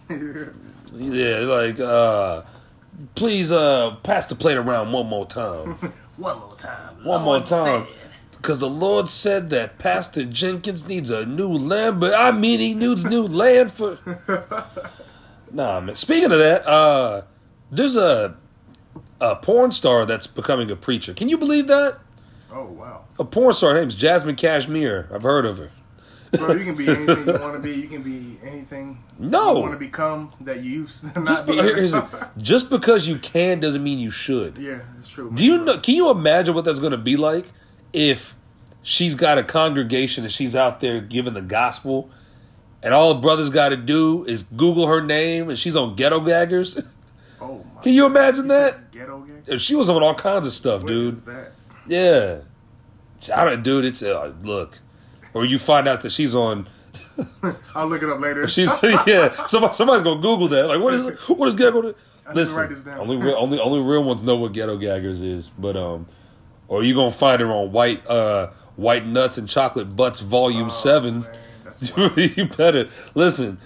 [0.09, 0.53] here.
[0.95, 2.43] Yeah, like uh,
[3.15, 5.69] please uh, pass the plate around one more time,
[6.17, 7.03] One more time.
[7.03, 7.95] one more time, said.
[8.33, 12.75] because the Lord said that Pastor Jenkins needs a new land, but I mean he
[12.75, 13.97] needs new land for.
[15.51, 15.95] Nah, man.
[15.95, 17.23] Speaking of that, uh,
[17.71, 18.35] there's a
[19.19, 21.15] a porn star that's becoming a preacher.
[21.15, 21.97] Can you believe that?
[22.53, 23.05] Oh wow.
[23.19, 23.73] A porn star.
[23.73, 25.09] Her name's Jasmine Cashmere.
[25.13, 25.71] I've heard of her.
[26.31, 27.73] Bro, you can be anything you want to be.
[27.73, 29.53] You can be anything No.
[29.55, 31.51] you want to become that you used to not Just, be.
[31.51, 32.03] be- here's it.
[32.39, 34.57] just because you can doesn't mean you should.
[34.57, 35.31] yeah, it's true.
[35.33, 35.77] Do you know?
[35.77, 37.45] Can you imagine what that's going to be like
[37.91, 38.35] if
[38.81, 42.09] she's got a congregation and she's out there giving the gospel,
[42.81, 46.19] and all the brothers got to do is Google her name and she's on Ghetto
[46.19, 46.79] Gaggers?
[47.39, 47.81] Oh my.
[47.81, 48.91] Can you imagine that?
[48.91, 49.23] Ghetto.
[49.45, 51.23] If she was on all kinds of stuff, What dude.
[51.87, 52.39] Yeah,
[53.35, 53.85] I don't, dude.
[53.85, 54.79] It's uh, look,
[55.33, 56.67] or you find out that she's on.
[57.75, 58.47] I'll look it up later.
[58.49, 59.45] She's yeah.
[59.45, 60.67] Somebody, somebody's gonna Google that.
[60.67, 61.95] Like, what is what is ghetto?
[62.27, 62.99] I Listen, write this down.
[62.99, 65.49] only real, only only real ones know what ghetto gaggers is.
[65.49, 66.07] But um,
[66.67, 71.25] or you gonna find her on white uh white nuts and chocolate butts volume seven.
[71.25, 73.59] Oh, Man, that's you better listen.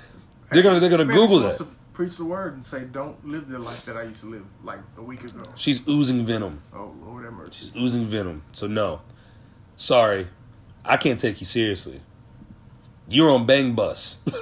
[0.52, 1.68] They're gonna they're gonna Man, Google that.
[1.98, 4.46] To Preach the word and say, "Don't live the life that I used to live
[4.64, 6.62] like a week ago." She's oozing venom.
[6.74, 7.72] Oh Lord, have mercy.
[7.78, 8.44] Oozing venom.
[8.52, 9.02] So no,
[9.76, 10.28] sorry,
[10.86, 12.02] I can't take you seriously.
[13.08, 14.20] You're on Bang Bus.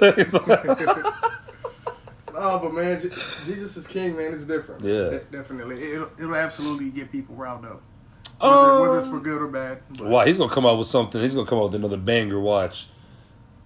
[2.38, 3.10] Oh, but man, Je-
[3.46, 4.34] Jesus is King, man.
[4.34, 4.82] It's different.
[4.84, 5.08] Yeah.
[5.08, 5.82] De- definitely.
[5.82, 7.80] It'll, it'll absolutely get people riled up,
[8.38, 9.78] whether, whether it's for Um, good or bad.
[9.96, 11.18] But, Wow, he's gonna come out with something.
[11.22, 12.38] He's gonna come out with another banger.
[12.38, 12.88] Watch.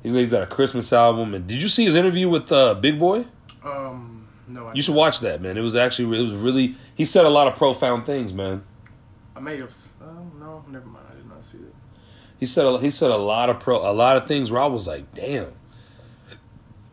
[0.04, 1.34] He's, he's got a Christmas album.
[1.34, 3.24] And did you see his interview with uh, Big Boy?
[3.64, 5.56] Um, no, I, You should watch that, man.
[5.56, 6.74] It was actually it was really.
[6.94, 8.62] He said a lot of profound things, man.
[9.36, 9.68] I may have.
[9.68, 11.06] s- Oh no, never mind.
[11.10, 11.74] I did not see it.
[12.38, 14.66] He said a, he said a lot of pro a lot of things where I
[14.66, 15.52] was like, damn.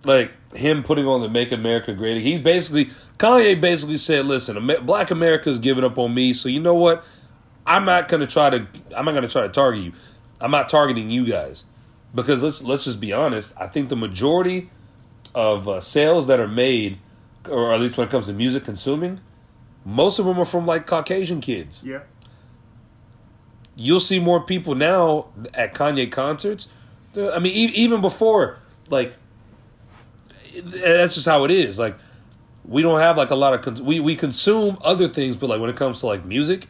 [0.06, 2.86] Like him putting on the "Make America Great." He basically
[3.17, 7.03] Kanye basically said, "Listen, Black America is giving up on me, so you know what?
[7.65, 8.67] I'm not gonna try to.
[8.95, 9.93] I'm not gonna try to target you.
[10.39, 11.65] I'm not targeting you guys
[12.13, 13.53] because let's let's just be honest.
[13.60, 14.69] I think the majority
[15.38, 16.97] of uh, sales that are made,
[17.47, 19.19] or at least when it comes to music consuming,
[19.86, 22.00] most of them are from like Caucasian kids Yeah.
[23.76, 26.69] you'll see more people now at Kanye concerts.
[27.15, 28.58] I mean, e- even before,
[28.89, 29.13] like,
[30.63, 31.78] that's just how it is.
[31.80, 31.95] Like,
[32.65, 35.62] we don't have like a lot of cons- we we consume other things, but like
[35.62, 36.67] when it comes to like music,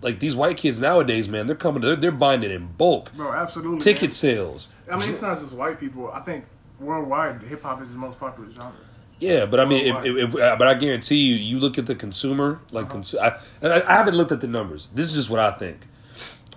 [0.00, 3.12] like these white kids nowadays, man, they're coming, they're, they're buying it in bulk.
[3.14, 3.80] Bro, absolutely.
[3.80, 4.10] Ticket man.
[4.12, 6.10] sales, I mean, it's not just white people.
[6.12, 6.44] I think
[6.82, 8.72] worldwide, hip hop is the most popular genre.
[9.18, 9.46] yeah.
[9.46, 12.60] But I mean, if, if, if but I guarantee you, you look at the consumer,
[12.70, 14.88] like, consu- I, I I haven't looked at the numbers.
[14.88, 15.86] This is just what I think.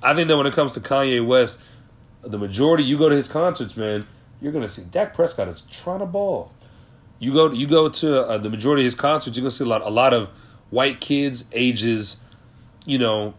[0.03, 1.61] I think that when it comes to Kanye West,
[2.21, 4.05] the majority you go to his concerts, man,
[4.41, 6.51] you're gonna see Dak Prescott is trying to ball.
[7.19, 9.67] You go you go to uh, the majority of his concerts, you're gonna see a
[9.67, 10.27] lot a lot of
[10.69, 12.17] white kids ages,
[12.85, 13.35] you know,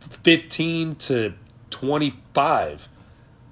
[0.00, 1.34] fifteen to
[1.68, 2.88] twenty five.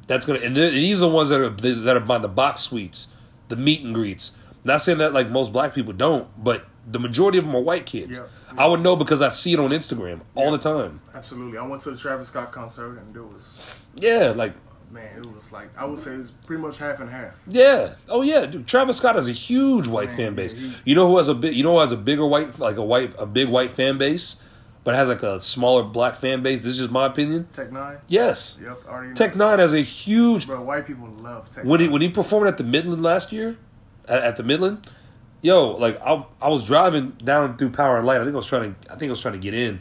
[0.08, 3.06] That's gonna and these are the ones that are that are buying the box suites,
[3.48, 4.36] the meet and greets.
[4.64, 7.86] Not saying that like most black people don't, but the majority of them are white
[7.86, 8.16] kids.
[8.18, 8.24] Yeah.
[8.56, 11.00] I would know because I see it on Instagram all the time.
[11.14, 11.58] Absolutely.
[11.58, 14.54] I went to the Travis Scott concert and it was, Yeah, like
[14.90, 17.42] man, it was like I would say it's pretty much half and half.
[17.46, 17.92] Yeah.
[18.08, 18.66] Oh yeah, dude.
[18.66, 20.54] Travis Scott has a huge white Man, fan base.
[20.54, 21.54] yeah, he- you know who has a big?
[21.54, 24.36] You know who has a bigger white, like a white, a big white fan base,
[24.84, 26.60] but has like a smaller black fan base.
[26.60, 27.48] This is just my opinion.
[27.52, 27.98] Tech Nine.
[28.08, 28.58] Yes.
[28.62, 28.82] Yep.
[28.88, 29.14] Already.
[29.14, 30.46] Tech Nine has a huge.
[30.46, 31.64] Bro, white people love Tech.
[31.64, 33.56] When he when he performed at the Midland last year,
[34.06, 34.86] at, at the Midland,
[35.42, 38.20] yo, like I I was driving down through Power and Light.
[38.20, 39.80] I think I was trying to I think I was trying to get in,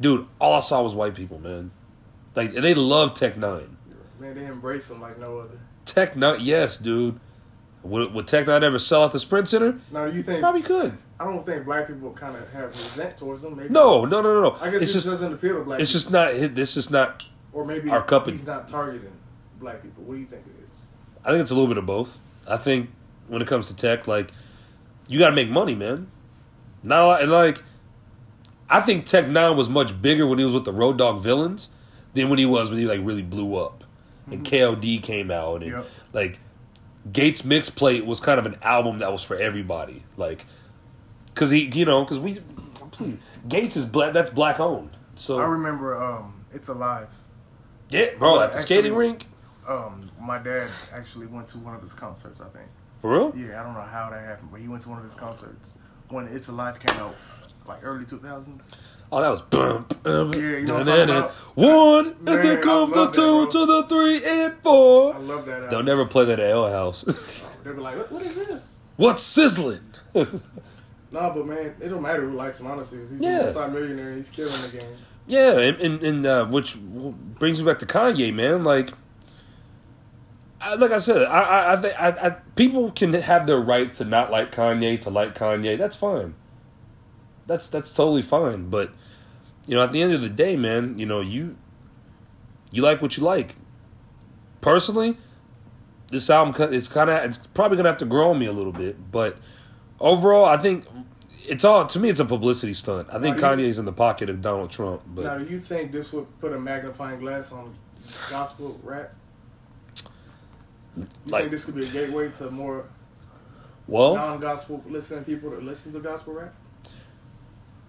[0.00, 0.26] dude.
[0.40, 1.70] All I saw was white people, man.
[2.34, 3.76] Like and they love Tech Nine.
[4.18, 5.58] man, they embrace them like no other.
[5.84, 7.18] Tech Nine, yes, dude.
[7.82, 9.78] Would, would Tech Nine ever sell at the Sprint Center?
[9.90, 10.40] Now you think?
[10.40, 10.98] Probably could.
[11.18, 13.56] I don't think black people kind of have resent towards them.
[13.56, 14.58] Maybe No, no, no, no, no.
[14.60, 15.80] I guess it's it just doesn't appeal to black.
[15.80, 16.00] it's people.
[16.00, 16.58] just not.
[16.58, 17.24] It's just not.
[17.52, 18.36] or maybe our company.
[18.36, 19.12] he's not targeting
[19.58, 20.04] black people.
[20.04, 20.88] What do you think it is?
[21.24, 22.20] I think it's a little bit of both.
[22.46, 22.90] I think
[23.28, 24.30] when it comes to tech, like
[25.08, 26.10] you got to make money, man.
[26.82, 27.62] Not a lot, and like
[28.68, 31.70] I think Tech Nine was much bigger when he was with the Rogue Dog Villains
[32.14, 33.84] than when he was when he like really blew up
[34.30, 34.80] and mm-hmm.
[34.80, 35.86] KOD came out and Yep.
[36.12, 36.40] like
[37.12, 40.44] Gates Mixed Plate was kind of an album that was for everybody, like
[41.28, 42.38] because he you know because we
[42.90, 43.16] please,
[43.48, 47.14] Gates is black that's black owned so I remember um, "It's Alive."
[47.88, 49.26] yeah bro at the Actually- skating rink
[49.68, 52.40] Um, my dad actually went to one of his concerts.
[52.40, 52.68] I think.
[52.98, 55.04] for real Yeah, I don't know how that happened, but he went to one of
[55.04, 55.76] his concerts
[56.08, 57.14] when "It's Alive" came out
[57.66, 58.72] like early two thousands.
[59.12, 61.16] Oh, that was bum, bum, Yeah, you know what I'm dun, dun, talking dun.
[61.18, 61.30] about?
[61.56, 65.14] one, Man, and then I comes the love that, two to the three and four.
[65.14, 65.68] I love that.
[65.70, 67.02] They'll never play that at L House.
[67.64, 68.78] They'll be like, what, what is this?
[68.96, 69.80] What's sizzling?
[71.12, 72.68] Nah, but man, it don't matter who likes him.
[72.68, 73.40] Honestly, he's Yeah.
[73.40, 74.14] a multi-millionaire.
[74.14, 74.96] He's killing the game.
[75.26, 78.62] Yeah, and and, and uh, which brings me back to Kanye, man.
[78.62, 78.90] Like,
[80.60, 83.92] I, like I said, I I, I, think I I people can have their right
[83.94, 85.76] to not like Kanye, to like Kanye.
[85.76, 86.34] That's fine.
[87.48, 88.70] That's that's totally fine.
[88.70, 88.92] But
[89.70, 91.56] you know, at the end of the day, man, you know you
[92.72, 93.54] you like what you like.
[94.60, 95.16] Personally,
[96.08, 98.72] this album it's kind of it's probably gonna have to grow on me a little
[98.72, 99.38] bit, but
[100.00, 100.86] overall, I think.
[101.46, 102.08] It's all to me.
[102.10, 103.08] It's a publicity stunt.
[103.10, 105.58] I think Now, you- Kanye's in the pocket of Donald Trump, but Now, do you
[105.58, 107.74] think this would put a magnifying glass on
[108.28, 109.14] gospel rap?
[110.96, 112.84] You Like- think this could be a gateway to more
[113.88, 116.54] well, non-gospel listening people that listen to gospel rap?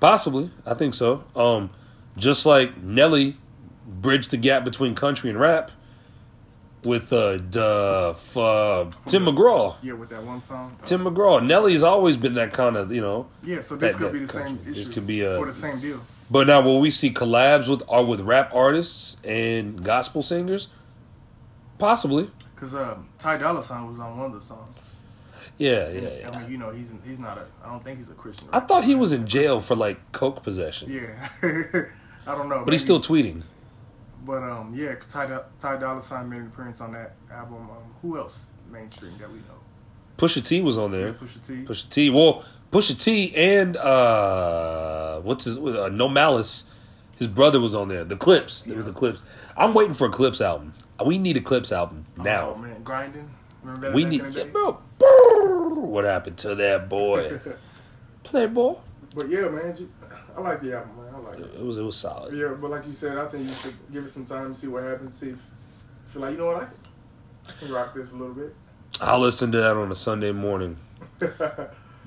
[0.02, 1.24] Possibly, I think so.
[1.36, 1.70] Um,
[2.18, 3.38] just like Nelly
[3.88, 5.72] bridged the gap between country and rap
[6.84, 7.38] with uh,
[8.10, 9.76] f- uh Tim McGraw.
[9.84, 10.76] Yeah, with that one song.
[10.86, 11.46] Tim McGraw.
[11.46, 13.28] Nelly's always been that kind of you know.
[13.44, 14.72] yeah, so this that- could that be the same country.
[14.72, 14.74] issue.
[14.74, 16.02] This could be a- or the same deal.
[16.32, 20.70] But now, when we see collabs with are with rap artists and gospel singers?
[21.78, 22.30] Possibly.
[22.56, 24.91] Because uh, Ty Dolla Sign was on one of the songs.
[25.62, 26.30] Yeah, And, yeah, yeah.
[26.32, 27.46] I mean, you know, he's he's not a.
[27.64, 28.48] I don't think he's a Christian.
[28.52, 31.30] I thought he was in jail for like coke possession, Yeah,
[32.28, 32.64] I don't know.
[32.66, 33.44] but he's still tweeting.
[34.26, 37.70] But um, yeah, Ty, Ty Dolla Sign made an appearance on that album.
[37.70, 39.60] Um, who else mainstream that we know?
[40.18, 41.14] Pusha T was on there.
[41.14, 41.54] Pusha T.
[41.66, 42.10] Pusha T.
[42.12, 46.66] Well, Pusha T and uh, what's his uh, No Malice.
[47.18, 48.04] His brother was on there.
[48.04, 48.64] The Clipse.
[48.64, 49.24] There was the Clipse.
[49.56, 50.74] I'm waiting for a Clipse album.
[51.06, 52.52] We need a Clipse album now.
[52.52, 52.62] Oh now.
[52.62, 53.30] man, grinding.
[53.64, 54.24] Remember that we need.
[54.36, 54.80] Yeah, bro.
[55.92, 57.42] What happened to that boy?
[58.24, 58.76] Playboy.
[59.14, 59.90] But yeah, man,
[60.38, 61.14] I like the album, man.
[61.14, 61.54] I like it.
[61.54, 61.76] It was.
[61.76, 62.34] It was solid.
[62.34, 64.68] Yeah, but like you said, I think you should give it some time, to see
[64.68, 65.40] what happens, see if
[66.08, 66.78] feel like you know what I can,
[67.46, 68.56] I can rock this a little bit.
[69.02, 70.78] I'll listen to that on a Sunday morning.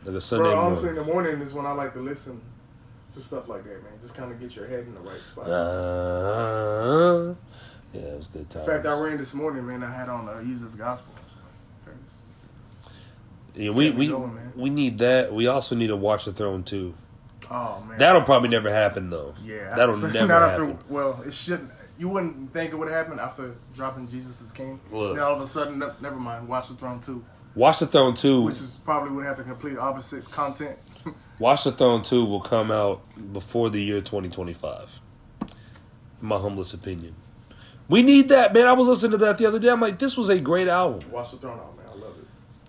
[0.07, 1.01] Like a Sunday Bro, honestly, morning.
[1.01, 2.39] in the morning is when I like to listen
[3.15, 3.93] to stuff like that, man.
[4.03, 5.47] Just kind of get your head in the right spot.
[5.47, 7.35] Uh,
[7.95, 8.67] yeah, it was good in time.
[8.67, 9.83] fact, I ran this morning, man.
[9.83, 11.15] I had on uh, Jesus Gospel.
[13.55, 14.53] Yeah, we we going, man.
[14.57, 15.33] we need that.
[15.33, 16.95] We also need to watch the throne too.
[17.51, 19.35] Oh man, That'll probably never happen though.
[19.45, 20.71] yeah, that'll never happen.
[20.71, 21.71] After, well, it shouldn't.
[21.99, 24.81] You wouldn't think it would happen after dropping Jesus as King.
[24.91, 25.15] Look.
[25.15, 26.49] Then all of a sudden, ne- never mind.
[26.49, 28.43] Watch the Throne two, Watch the Throne two.
[28.43, 30.77] which is probably would have the complete opposite content.
[31.39, 35.01] Watch the Throne two will come out before the year twenty twenty five.
[35.43, 37.15] In my humblest opinion,
[37.89, 38.67] we need that man.
[38.67, 39.69] I was listening to that the other day.
[39.69, 41.09] I'm like, this was a great album.
[41.13, 41.84] Watch the Throne out, man.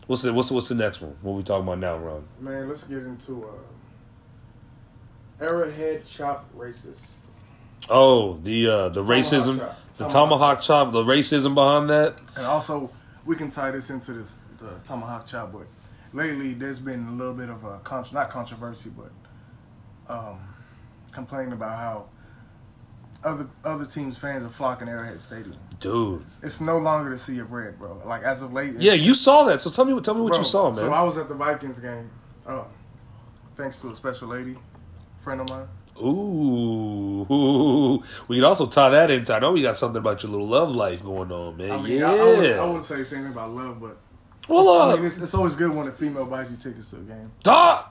[0.08, 0.34] I love it.
[0.34, 1.16] What's the what's what's the next one?
[1.22, 2.28] What we talking about now, Ron?
[2.40, 7.16] Man, let's get into uh, Arrowhead Chop Racist.
[7.90, 9.78] Oh, the uh, the racism, chop.
[9.94, 12.20] the Tomahawk tomahawk chop, the racism behind that.
[12.36, 12.90] And also,
[13.26, 15.52] we can tie this into this the tomahawk chop.
[15.52, 15.68] But
[16.14, 17.80] lately, there's been a little bit of a
[18.14, 19.12] not controversy, but
[20.14, 20.40] um,
[21.12, 22.06] complaining about how
[23.26, 25.58] other other teams' fans are flocking Arrowhead Stadium.
[25.80, 28.02] Dude, It's no longer the sea of red, bro.
[28.06, 29.62] Like as of late, yeah, you saw that.
[29.62, 30.76] So tell me, tell me what Bro, you saw, man.
[30.76, 32.10] So I was at the Vikings game.
[32.48, 32.68] Oh,
[33.58, 34.56] thanks to a special lady,
[35.18, 35.68] friend of mine.
[36.02, 37.26] Ooh,
[38.28, 39.34] we can also tie that into.
[39.34, 41.72] I know we got something about your little love life going on, man.
[41.72, 42.12] I mean, yeah.
[42.12, 43.98] I, I, wouldn't, I wouldn't say it's anything about love, but
[44.48, 46.98] well, I uh, mean, it's, it's always good when a female buys you tickets to
[46.98, 47.32] a game.
[47.44, 47.86] dog,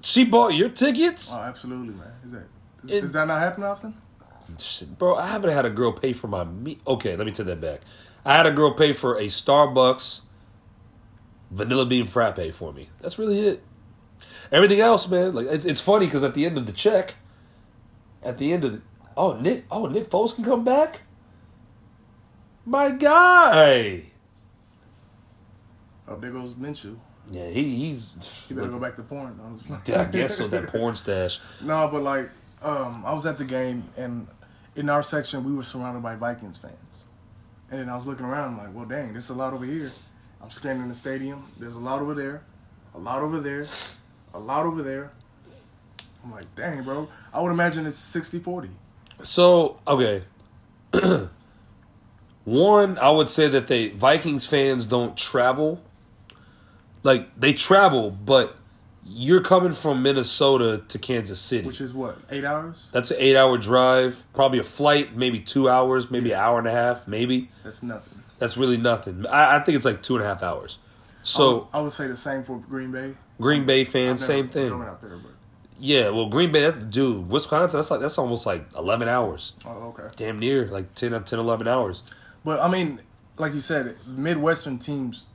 [0.00, 2.12] she bought your tickets, Oh, absolutely, man.
[2.24, 2.44] Is that
[2.84, 3.94] is, It- does that not happen often?
[4.98, 5.16] Bro.
[5.16, 6.80] I haven't had a girl pay for my meat.
[6.86, 7.80] Okay, let me take that back.
[8.24, 10.22] I had a girl pay for a Starbucks
[11.50, 12.88] vanilla bean frappe for me.
[13.00, 13.62] That's really it.
[14.50, 15.34] Everything else, man.
[15.34, 17.14] Like it's, it's funny because at the end of the check,
[18.22, 18.82] at the end of the
[19.16, 21.02] oh Nick oh Nick Foles can come back.
[22.64, 24.04] My guy.
[26.06, 26.96] Oh, there goes Minshew.
[27.30, 28.46] Yeah, he, he's.
[28.48, 29.38] You better go back to porn.
[29.70, 30.48] I Yeah, I guess so.
[30.48, 31.40] That porn stash.
[31.62, 32.30] No, but like,
[32.62, 34.26] um, I was at the game, and
[34.78, 37.04] in our section, we were surrounded by Vikings fans.
[37.68, 39.90] And then I was looking around, I'm like, well, dang, there's a lot over here.
[40.40, 41.50] I'm scanning the stadium.
[41.58, 42.42] There's a lot over there,
[42.94, 43.66] a lot over there,
[44.32, 45.10] a lot over there.
[46.22, 47.08] I'm like, dang, bro.
[47.34, 48.70] I would imagine it's 60 40.
[49.24, 50.22] So okay.
[52.44, 55.82] One, I would say that they Vikings fans don't travel.
[57.02, 58.56] Like they travel, but
[59.08, 61.66] you're coming from Minnesota to Kansas City.
[61.66, 62.90] Which is what, eight hours?
[62.92, 66.68] That's an eight hour drive, probably a flight, maybe two hours, maybe an hour and
[66.68, 67.50] a half, maybe.
[67.64, 68.22] That's nothing.
[68.38, 69.26] That's really nothing.
[69.26, 70.78] I, I think it's like two and a half hours.
[71.22, 73.14] So I would say the same for Green Bay.
[73.40, 74.78] Green Bay fans, same thing.
[74.78, 74.96] There,
[75.78, 79.94] Yeah, well, Green Bay, that, dude, Wisconsin, that's like that's almost like eleven hours, Oh,
[79.98, 80.08] okay.
[80.16, 82.02] damn near like 10, 10 11 hours.
[82.44, 83.00] But I mean,
[83.36, 85.26] like you said, Midwestern teams,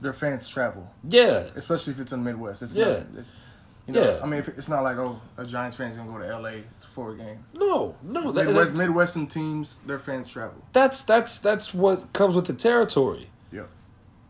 [0.00, 2.62] their fans travel, Yeah, especially if it's in the Midwest.
[2.62, 2.84] It's Yeah.
[3.12, 3.24] Not,
[3.86, 4.20] you know, Yeah.
[4.22, 6.64] I mean, if it's not like oh, a Giants fan's gonna go to L.A.
[6.88, 7.44] for a game.
[7.58, 10.62] no, no, that, Midwest, that- Midwestern teams, their fans travel.
[10.72, 13.30] that's that's that's what comes with the territory.
[13.52, 13.68] Yep.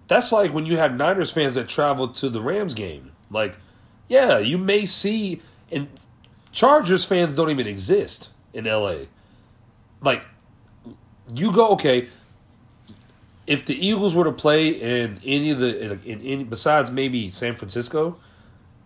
[0.09, 3.13] That's like when you have Niners fans that travel to the Rams game.
[3.31, 3.59] Like,
[4.09, 5.89] yeah, you may see, and
[6.53, 9.07] Chargers fans don't even exist in LA.
[10.01, 10.25] Like,
[11.35, 12.09] you go okay.
[13.47, 17.31] If the Eagles were to play in any of the in, in, in besides maybe
[17.31, 18.19] San Francisco,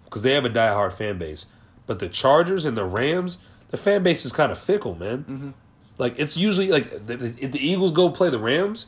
[0.05, 1.47] because they have a diehard fan base,
[1.87, 5.19] but the Chargers and the Rams, the fan base is kind of fickle, man.
[5.25, 5.51] Mm-hmm.
[5.99, 8.87] Like it's usually like the- the- if the Eagles go play the Rams,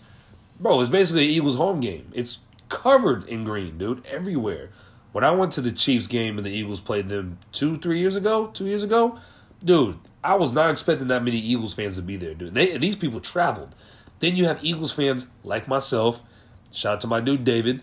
[0.61, 2.11] bro, it's basically an Eagles home game.
[2.13, 4.71] It's covered in green, dude, everywhere.
[5.13, 8.17] When I went to the Chiefs game and the Eagles played them two, three years
[8.17, 9.19] ago, two years ago,
[9.63, 12.55] dude, I was not expecting that many Eagles fans to be there, dude.
[12.55, 13.75] They these people traveled.
[14.23, 16.23] Then you have Eagles fans like myself.
[16.71, 17.83] Shout out to my dude David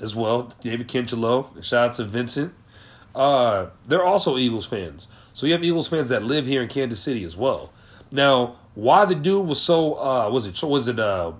[0.00, 1.62] as well, David Kinchelo.
[1.62, 2.52] Shout out to Vincent.
[3.14, 5.06] Uh, they're also Eagles fans.
[5.32, 7.72] So you have Eagles fans that live here in Kansas City as well.
[8.10, 11.32] Now, why the dude was so uh was it was it uh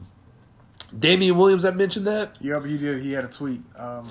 [0.97, 2.37] Damien Williams that mentioned that?
[2.41, 3.03] Yeah, but he did.
[3.03, 4.09] He had a tweet um,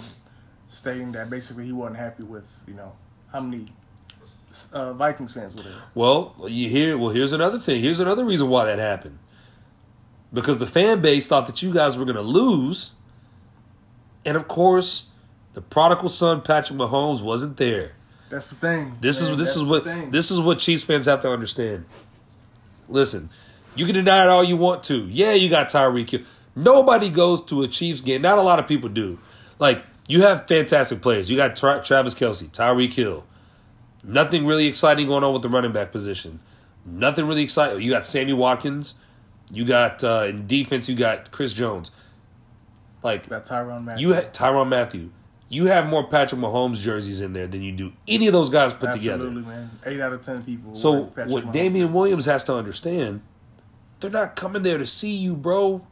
[0.68, 2.92] stating that basically he wasn't happy with you know
[3.32, 3.68] how many
[4.74, 5.82] uh, Vikings fans were there.
[5.96, 7.82] Well, you hear well here's another thing.
[7.82, 9.20] Here's another reason why that happened.
[10.36, 12.94] Because the fan base thought that you guys were gonna lose.
[14.26, 15.08] And of course,
[15.54, 17.94] the prodigal son Patrick Mahomes wasn't there.
[18.30, 18.98] That's the thing.
[19.00, 19.32] This man.
[19.32, 21.86] is this is what this is what Chiefs fans have to understand.
[22.90, 23.30] Listen,
[23.76, 25.06] you can deny it all you want to.
[25.06, 26.22] Yeah, you got Tyreek Hill.
[26.54, 28.22] Nobody goes to a Chiefs game.
[28.22, 29.20] Not a lot of people do.
[29.58, 31.30] Like you have fantastic players.
[31.30, 33.24] You got Tra- Travis Kelce, Tyreek Hill.
[34.04, 36.42] Nothing really exciting going on with the running back position.
[36.86, 37.82] Nothing really exciting.
[37.82, 38.96] You got Sammy Watkins.
[39.52, 40.90] You got uh, in defense.
[40.90, 41.92] You got Chris Jones.
[43.04, 44.08] Like Got Tyrann Mathieu.
[44.08, 45.12] you had Tyrann Mathieu.
[45.48, 48.74] You have more Patrick Mahomes jerseys in there than you do any of those guys
[48.74, 49.26] put Absolutely, together.
[49.28, 49.70] Absolutely, man.
[49.86, 50.76] Eight out of ten people.
[50.76, 51.52] So Patrick what Mahomes.
[51.54, 53.22] Damien Williams has to understand,
[54.00, 55.86] they're not coming there to see you, bro.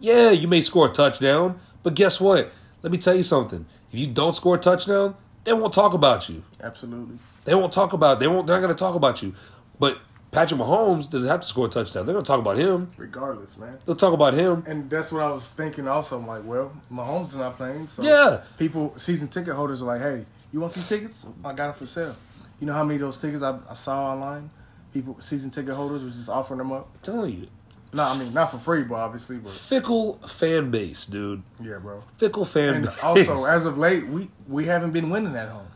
[0.00, 2.50] Yeah, you may score a touchdown, but guess what?
[2.82, 3.66] Let me tell you something.
[3.92, 6.42] If you don't score a touchdown, they won't talk about you.
[6.60, 7.18] Absolutely.
[7.44, 8.18] They won't talk about.
[8.18, 8.46] They won't.
[8.46, 9.34] They're not going to talk about you.
[9.78, 9.98] But
[10.32, 12.06] Patrick Mahomes doesn't have to score a touchdown.
[12.06, 12.88] They're going to talk about him.
[12.96, 13.78] Regardless, man.
[13.84, 14.62] They'll talk about him.
[14.66, 15.88] And that's what I was thinking.
[15.88, 18.42] Also, I'm like, well, Mahomes is not playing, so Yeah.
[18.58, 21.26] People, season ticket holders are like, hey, you want these tickets?
[21.44, 22.14] I got them for sale.
[22.60, 24.50] You know how many of those tickets I, I saw online?
[24.94, 26.88] People, season ticket holders were just offering them up.
[26.94, 27.48] I'm telling you,
[27.92, 31.42] No, I mean not for free, but obviously, but fickle fan base, dude.
[31.60, 32.00] yeah, bro.
[32.18, 32.98] Fickle fan And base.
[33.02, 35.66] also, as of late, we we haven't been winning at home,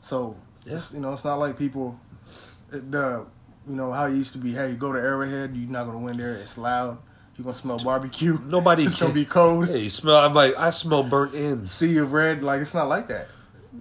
[0.00, 0.36] so
[0.66, 1.98] it's, you know it's not like people
[2.70, 3.26] the
[3.68, 4.52] you know how it used to be.
[4.52, 6.34] Hey, you go to Arrowhead, you're not gonna win there.
[6.34, 6.98] It's loud.
[7.36, 8.38] You're gonna smell barbecue.
[8.46, 9.68] Nobody It's gonna be cold.
[9.68, 10.16] Hey, you smell.
[10.16, 11.72] I'm like, I smell burnt ends.
[11.72, 12.42] Sea of red.
[12.42, 13.28] Like it's not like that.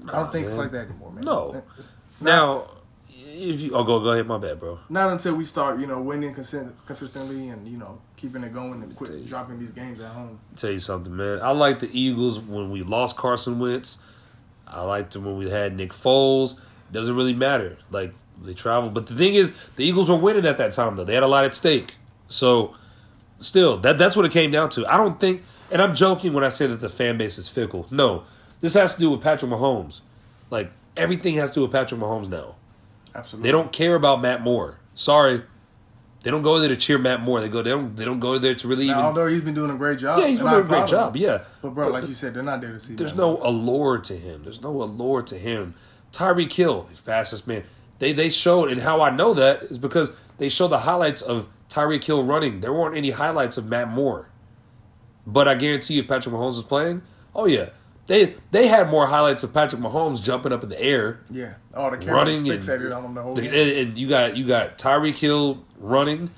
[0.08, 1.24] I don't think it's like that anymore, man.
[1.26, 1.64] No.
[2.22, 2.70] Now,
[3.10, 4.28] if you, oh, go go ahead.
[4.28, 4.80] My bad, bro.
[4.90, 8.84] Not until we start, you know, winning consist- consistently and you know keeping it going
[8.84, 10.40] and quit dropping these games at home.
[10.56, 11.42] tell you something, man.
[11.42, 14.00] I like the Eagles when we lost Carson Wentz.
[14.68, 16.60] I liked them when we had Nick Foles.
[16.92, 17.78] Doesn't really matter.
[17.90, 21.04] Like they travel, but the thing is, the Eagles were winning at that time though.
[21.04, 21.96] They had a lot at stake.
[22.28, 22.76] So,
[23.40, 24.86] still, that that's what it came down to.
[24.88, 27.88] I don't think, and I'm joking when I say that the fan base is fickle.
[27.92, 28.24] No,
[28.60, 30.02] this has to do with Patrick Mahomes.
[30.50, 32.56] Like everything has to do with Patrick Mahomes now.
[33.16, 33.48] Absolutely.
[33.48, 34.80] They don't care about Matt Moore.
[34.94, 35.44] Sorry.
[36.22, 37.40] They don't go there to cheer Matt Moore.
[37.40, 37.62] They go.
[37.62, 37.96] They don't.
[37.96, 39.04] They don't go there to really Now, even.
[39.06, 40.20] although he's been doing a great job.
[40.20, 41.16] Yeah, he's been doing a great job.
[41.16, 42.94] Yeah, But bro, like you said, they're not there to see.
[42.96, 43.18] there's that.
[43.22, 44.44] no allure to him.
[44.44, 45.76] There's no allure to him.
[46.12, 47.64] Tyreek Hill, fastest man.
[48.00, 51.50] They they showed, and how I know that is because they showed the highlights of
[51.70, 52.62] Tyreek Hill running.
[52.62, 54.30] There weren't any highlights of Matt Moore.
[55.28, 57.04] But I guarantee you, if Patrick Mahomes was playing,
[57.36, 57.70] oh yeah,
[58.08, 61.54] they they had more highlights of Patrick Mahomes jumping up in the air, Yeah.
[61.74, 64.78] Oh, the camera running, and, on him the whole and, and you got you got
[64.78, 66.32] Tyreek Hill running.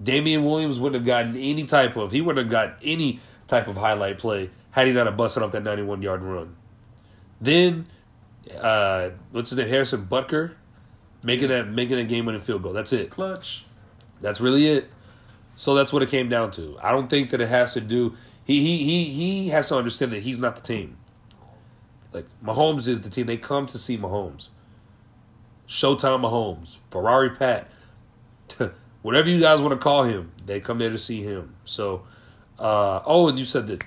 [0.00, 3.78] Damien Williams wouldn't have gotten any type of he wouldn't have got any type of
[3.78, 6.54] highlight play had he not have busted off that 91 yard run.
[7.40, 7.86] Then,
[8.60, 9.68] uh, what's his name?
[9.68, 10.52] Harrison Butker
[11.26, 12.72] making that making a game winning field goal.
[12.72, 13.10] That's it.
[13.10, 13.66] Clutch.
[14.20, 14.88] That's really it.
[15.56, 16.78] So that's what it came down to.
[16.80, 18.14] I don't think that it has to do.
[18.44, 20.96] He he he he has to understand that he's not the team.
[22.12, 23.26] Like Mahomes is the team.
[23.26, 24.50] They come to see Mahomes.
[25.66, 27.68] Showtime Mahomes, Ferrari Pat,
[29.02, 31.56] whatever you guys want to call him, they come there to see him.
[31.64, 32.04] So,
[32.56, 33.82] uh, oh, and you said that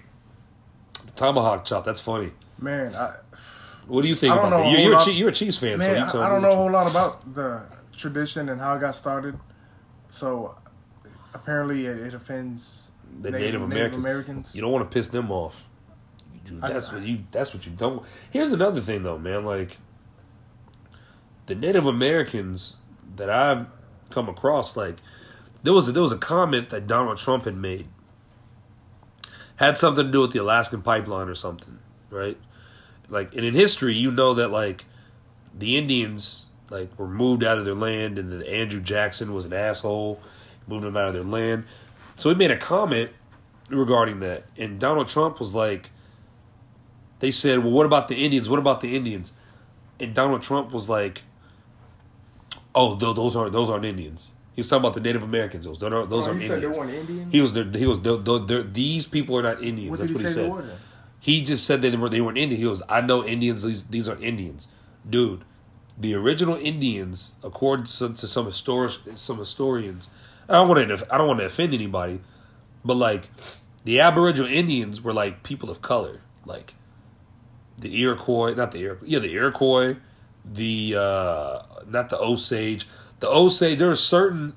[1.06, 1.86] the tomahawk chop.
[1.86, 2.32] That's funny.
[2.60, 3.16] Man, I,
[3.90, 4.80] What do you think I don't about know that?
[4.80, 6.56] You're, you're, a you're a Chiefs fan, so Man, you I, I don't know a
[6.56, 7.64] whole lot about the
[7.98, 9.38] tradition and how it got started.
[10.10, 10.56] So
[11.34, 14.04] apparently, it, it offends the Native, Americans.
[14.04, 14.56] Americans.
[14.56, 15.68] You don't want to piss them off.
[16.62, 17.24] I- that's what you.
[17.32, 18.04] That's what you don't.
[18.32, 19.44] Here's another thing, though, man.
[19.46, 19.78] Like
[21.48, 22.78] the Native Americans
[23.16, 23.68] that I've
[24.12, 24.98] come across, like
[25.64, 27.88] there was a, there was a comment that Donald Trump had made
[29.58, 31.80] had something to do with the Alaskan pipeline or something,
[32.10, 32.38] right?
[33.10, 34.86] Like, and in history, you know that like
[35.58, 39.54] the Indians like were moved out of their land, and that Andrew Jackson was an
[39.54, 40.20] asshole,
[40.68, 41.66] moved them out of their land.
[42.16, 43.10] So he made a comment
[43.70, 45.90] regarding that, and Donald Trump was like,
[47.20, 48.48] they said, "Well, what about the Indians?
[48.50, 49.34] What about the Indians?"
[50.00, 51.24] And Donald Trump was like,
[52.76, 55.66] "Oh, tho- those aren't those aren't Indians." He was talking about the Native Americans.
[55.66, 56.76] Those those Oh, aren't he said Indians.
[56.76, 57.32] they weren't Indians.
[57.34, 57.64] He was there.
[57.66, 58.00] He was.
[58.02, 59.90] They're, they're, they're- these people are not Indians.
[59.92, 60.80] what That's did he what he say said.
[61.20, 61.26] Were?
[61.26, 62.62] He just said that they were they weren't Indian.
[62.62, 63.64] He goes, I know Indians.
[63.64, 64.68] These these are Indians,
[65.10, 65.44] dude.
[65.98, 70.10] The original Indians, according to some, to some histor- some historians,
[70.48, 72.22] I don't want to I don't want to offend anybody,
[72.86, 73.30] but like
[73.84, 76.76] the Aboriginal Indians were like people of color, like
[77.78, 79.98] the Iroquois, not the Iroquois, yeah, the Iroquois,
[80.46, 82.88] the uh not the Osage,
[83.20, 83.78] the Osage.
[83.80, 84.54] There are certain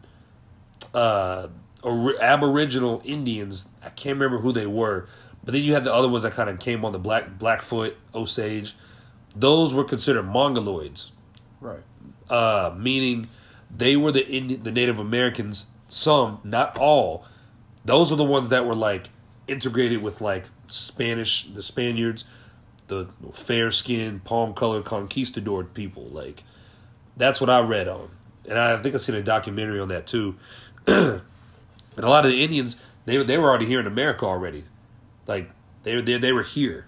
[0.94, 1.48] uh
[1.82, 3.68] ori- Aboriginal Indians.
[3.82, 5.08] I can't remember who they were,
[5.44, 7.96] but then you had the other ones that kind of came on the black Blackfoot,
[8.14, 8.74] Osage.
[9.34, 11.10] Those were considered Mongoloids,
[11.60, 11.82] Right.
[12.28, 13.26] uh, meaning
[13.74, 15.66] they were the Indi- the Native Americans.
[15.88, 17.24] Some, not all.
[17.84, 19.10] Those are the ones that were like
[19.48, 22.24] integrated with like Spanish, the Spaniards,
[22.88, 26.04] the fair skinned, palm colored conquistador people.
[26.04, 26.44] Like
[27.16, 28.10] that's what I read on,
[28.48, 30.36] and I think I seen a documentary on that too.
[30.86, 31.20] and
[31.96, 32.76] a lot of the Indians,
[33.06, 34.64] they they were already here in America already,
[35.32, 35.50] like
[35.82, 36.86] they were they, they were here,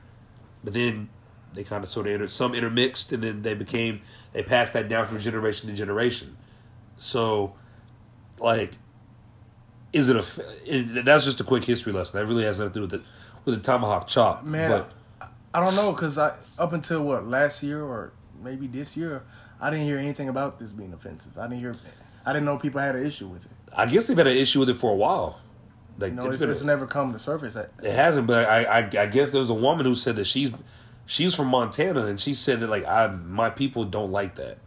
[0.62, 1.08] but then
[1.54, 4.00] they kind of sort of entered some intermixed, and then they became
[4.32, 6.36] they passed that down from generation to generation.
[6.96, 7.54] So,
[8.38, 8.72] like,
[9.92, 11.02] is it a?
[11.02, 12.20] That's just a quick history lesson.
[12.20, 13.02] That really has nothing to do with the
[13.44, 14.44] with the tomahawk chop.
[14.44, 18.94] Man, but I don't know because I up until what last year or maybe this
[18.94, 19.22] year,
[19.58, 21.38] I didn't hear anything about this being offensive.
[21.38, 21.74] I didn't hear.
[22.26, 23.52] I didn't know people had an issue with it.
[23.72, 25.40] I guess they've had an issue with it for a while.
[25.98, 27.56] Like know, it's it's, it's never come to surface.
[27.56, 30.50] It hasn't, but I, I I guess there's a woman who said that she's
[31.06, 34.58] she's from Montana and she said that like I my people don't like that.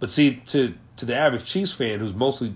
[0.00, 2.54] But see to to the average Chiefs fan who's mostly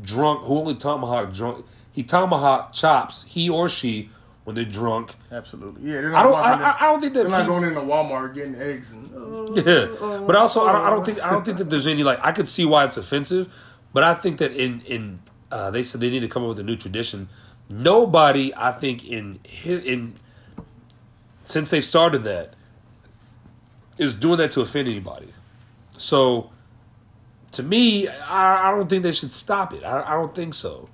[0.00, 4.08] drunk, who only tomahawk drunk, he tomahawk chops he or she
[4.44, 5.14] when they're drunk.
[5.30, 6.00] Absolutely, yeah.
[6.00, 8.54] They're I don't in- I, I don't think that They're not going into Walmart getting
[8.54, 9.14] eggs and.
[9.14, 12.02] uh, yeah, but also I don't, I don't think I don't think that there's any
[12.02, 13.52] like I could see why it's offensive,
[13.92, 15.20] but I think that in in
[15.52, 17.28] uh, they said they need to come up with a new tradition.
[17.70, 20.14] Nobody, I think in in
[21.44, 22.54] since they started that
[23.98, 25.28] is doing that to offend anybody.
[25.96, 26.50] So
[27.52, 29.82] to me, I, I don't think they should stop it.
[29.84, 30.88] I, I don't think so.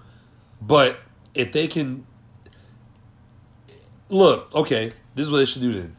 [0.61, 0.99] But
[1.35, 2.07] if they can
[4.09, 5.97] look, okay, this is what they should do then.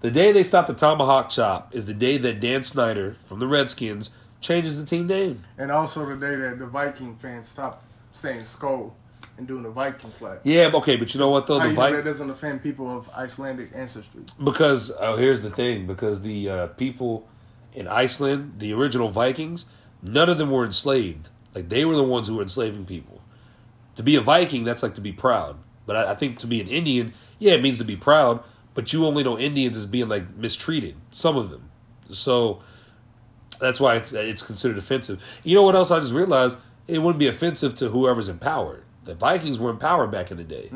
[0.00, 3.46] The day they stop the tomahawk chop is the day that Dan Snyder from the
[3.46, 5.44] Redskins changes the team name.
[5.56, 8.92] And also the day that the Viking fans stop saying Skol
[9.38, 10.40] and doing the Viking flag.
[10.44, 11.58] Yeah, okay, but you know what though?
[11.58, 14.22] How The Viking that doesn't offend people of Icelandic ancestry?
[14.42, 17.28] because oh, here's the thing: because the uh, people
[17.74, 19.66] in Iceland, the original Vikings,
[20.02, 21.30] none of them were enslaved.
[21.54, 23.20] Like they were the ones who were enslaving people.
[23.96, 25.56] To be a Viking, that's like to be proud.
[25.86, 28.42] But I, I think to be an Indian, yeah, it means to be proud.
[28.74, 30.96] But you only know Indians as being like mistreated.
[31.10, 31.70] Some of them,
[32.08, 32.62] so
[33.60, 35.22] that's why it's, it's considered offensive.
[35.44, 36.58] You know what else I just realized?
[36.88, 38.82] It wouldn't be offensive to whoever's in power.
[39.04, 40.70] The Vikings were in power back in the day.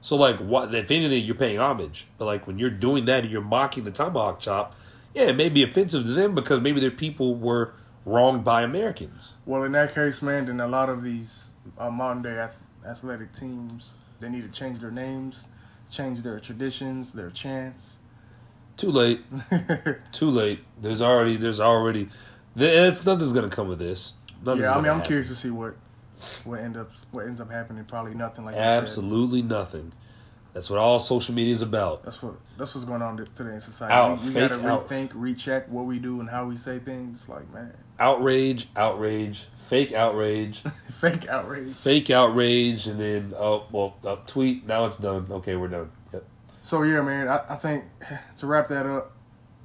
[0.00, 2.06] So like, what if anything, you're paying homage.
[2.18, 4.74] But like when you're doing that and you're mocking the tomahawk chop,
[5.14, 9.34] yeah, it may be offensive to them because maybe their people were wronged by Americans.
[9.44, 13.32] Well, in that case, man, then a lot of these uh, modern day ath- athletic
[13.32, 15.48] teams they need to change their names,
[15.90, 17.98] change their traditions, their chants.
[18.76, 19.22] Too late.
[20.12, 20.60] Too late.
[20.80, 21.36] There's already.
[21.36, 22.08] There's already.
[22.56, 24.14] It's nothing's gonna come of this.
[24.44, 25.06] Nothing's yeah, I mean, I'm happen.
[25.06, 25.74] curious to see what
[26.44, 27.84] what end up what ends up happening.
[27.84, 28.56] Probably nothing like.
[28.56, 29.92] Absolutely nothing.
[30.54, 32.02] That's what all social media is about.
[32.04, 33.92] That's what that's what's going on today in society.
[33.94, 34.88] Out, we we fake gotta out.
[34.88, 37.28] rethink, recheck what we do and how we say things.
[37.28, 40.60] Like man, Outrage, outrage, fake outrage,
[41.00, 41.72] fake outrage.
[41.74, 44.66] fake outrage, and then oh well, uh, tweet.
[44.66, 45.26] Now it's done.
[45.30, 45.90] Okay, we're done.
[46.12, 46.24] Yep.
[46.62, 47.84] So yeah, man, I, I think
[48.36, 49.12] to wrap that up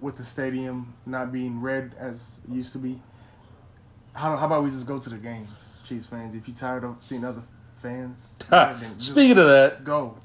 [0.02, 3.02] with the stadium not being red as it used to be.
[4.14, 6.36] How, how about we just go to the games, Chiefs fans?
[6.36, 7.44] If you're tired of seeing other
[7.76, 8.36] fans,
[8.98, 10.16] Speaking of that, go.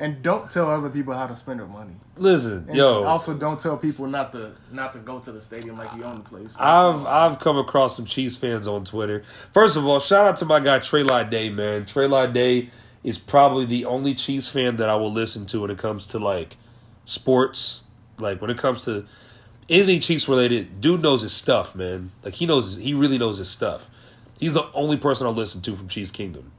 [0.00, 1.94] And don't tell other people how to spend their money.
[2.16, 5.76] Listen, And yo, Also, don't tell people not to not to go to the stadium
[5.76, 6.54] like you own the place.
[6.58, 9.24] I've I've come across some Chiefs fans on Twitter.
[9.52, 11.84] First of all, shout out to my guy Trey Day, man.
[11.84, 12.70] Trey Day
[13.02, 16.18] is probably the only Chiefs fan that I will listen to when it comes to
[16.18, 16.56] like
[17.04, 17.82] sports.
[18.18, 19.04] Like when it comes to
[19.68, 22.12] anything Chiefs related, dude knows his stuff, man.
[22.24, 23.90] Like he knows he really knows his stuff.
[24.38, 26.52] He's the only person I'll listen to from Chiefs Kingdom.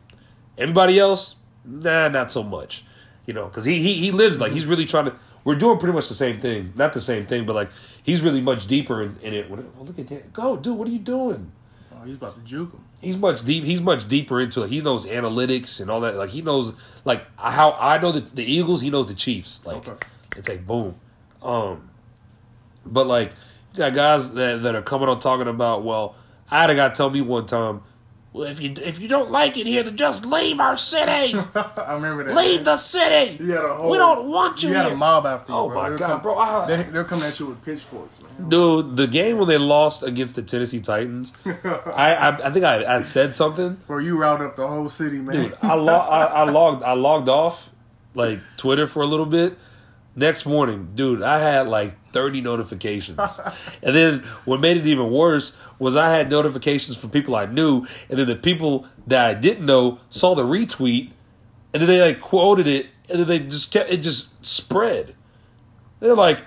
[0.58, 2.84] Everybody else, nah, not so much.
[3.26, 5.16] You know, because he, he he lives like he's really trying to.
[5.44, 7.70] We're doing pretty much the same thing, not the same thing, but like
[8.04, 9.50] he's really much deeper in, in it.
[9.50, 10.34] When, oh, look at that!
[10.34, 10.78] Go, dude!
[10.78, 11.52] What are you doing?
[11.94, 12.84] Oh, he's about to juke him.
[13.02, 13.64] He's much deep.
[13.64, 14.70] He's much deeper into it.
[14.70, 16.16] He knows analytics and all that.
[16.16, 16.74] Like he knows
[17.06, 18.82] like how I know the, the Eagles.
[18.82, 19.66] He knows the Chiefs.
[19.66, 20.08] Like Okay.
[20.36, 20.96] it's like boom.
[21.42, 21.90] Um,
[22.86, 23.32] but like
[23.74, 25.84] you got guys that that are coming on talking about.
[25.84, 26.16] Well,
[26.52, 27.82] I had a guy tell me one time.
[28.32, 31.34] Well, if you if you don't like it here, then just leave our city.
[31.56, 32.36] I remember that.
[32.36, 33.44] leave the city.
[33.44, 34.94] You had a whole, we don't want you, You had here.
[34.94, 35.58] a mob after you.
[35.58, 35.76] Oh bro.
[35.82, 38.48] my They're God, come- bro, I- they, they're coming at you with pitchforks, man.
[38.48, 42.98] Dude, the game when they lost against the Tennessee Titans, I, I I think I
[42.98, 43.78] I said something.
[43.88, 45.36] Bro, you riled up the whole city, man.
[45.36, 47.72] Dude, I, lo- I, I logged I logged off
[48.14, 49.58] like Twitter for a little bit.
[50.16, 53.40] Next morning, dude, I had like 30 notifications.
[53.84, 57.86] and then what made it even worse was I had notifications from people I knew,
[58.10, 61.12] and then the people that I didn't know saw the retweet,
[61.74, 65.16] and then they like quoted it, and then they just kept it just spread.
[66.00, 66.44] They're like,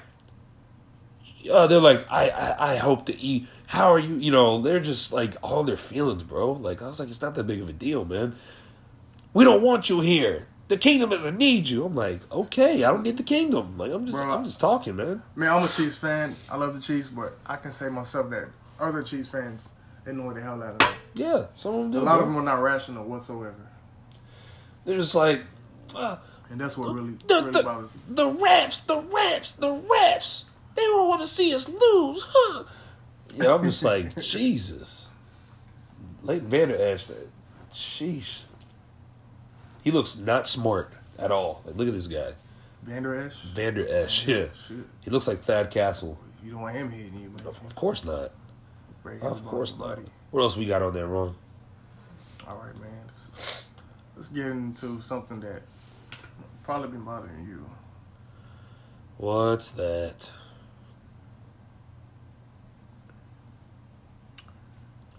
[1.51, 3.47] uh, they're like, I, I, I hope to eat.
[3.67, 4.17] How are you?
[4.17, 6.53] You know, they're just like all their feelings, bro.
[6.53, 8.35] Like I was like, it's not that big of a deal, man.
[9.33, 10.49] We don't want you here.
[10.73, 11.85] The kingdom doesn't need you.
[11.85, 13.77] I'm like, okay, I don't need the kingdom.
[13.77, 14.31] Like I'm just, Bro.
[14.31, 15.23] I'm just talking, man.
[15.37, 16.35] Man, I'm a Chiefs fan.
[16.51, 18.49] I love the Chiefs, but I can say myself that
[18.81, 19.75] other Chiefs fans
[20.07, 20.97] annoy the hell out of me.
[21.13, 21.99] Yeah, some of them do.
[21.99, 22.21] A lot bro.
[22.21, 23.55] of them are not rational whatsoever,
[24.87, 25.43] They're just like,
[25.95, 26.17] uh,
[26.49, 28.01] and that's what really the, really the, bothers me.
[28.09, 30.45] the refs, the refs, the refs.
[30.75, 32.65] They don't want to see us lose, huh?
[33.35, 35.09] Yeah, I'm just like, Jesus.
[36.23, 37.29] Leighton Vander Esch, that-
[37.75, 38.45] sheesh.
[39.83, 41.63] He looks not smart at all.
[41.65, 42.33] Like, look at this guy.
[42.83, 44.47] Vander Esch, Vander Esch, oh, yeah.
[44.67, 46.19] shit, He looks like Thad Castle.
[46.43, 47.47] you don't want him hitting you, man.
[47.47, 48.33] Of course not.
[49.03, 50.03] Break Of course body.
[50.03, 50.11] not.
[50.31, 51.35] What else we got on there, Ron?
[52.49, 52.91] All right, man.
[53.07, 53.65] Let's,
[54.17, 55.63] let's get into something that
[56.65, 57.65] probably been bothering you.
[59.19, 60.33] What's that?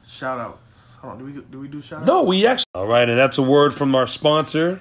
[0.05, 0.92] Shout outs.
[1.03, 2.05] Hold on, do we do we do shout?
[2.05, 2.63] No, we actually.
[2.73, 4.79] All right, and that's a word from our sponsor.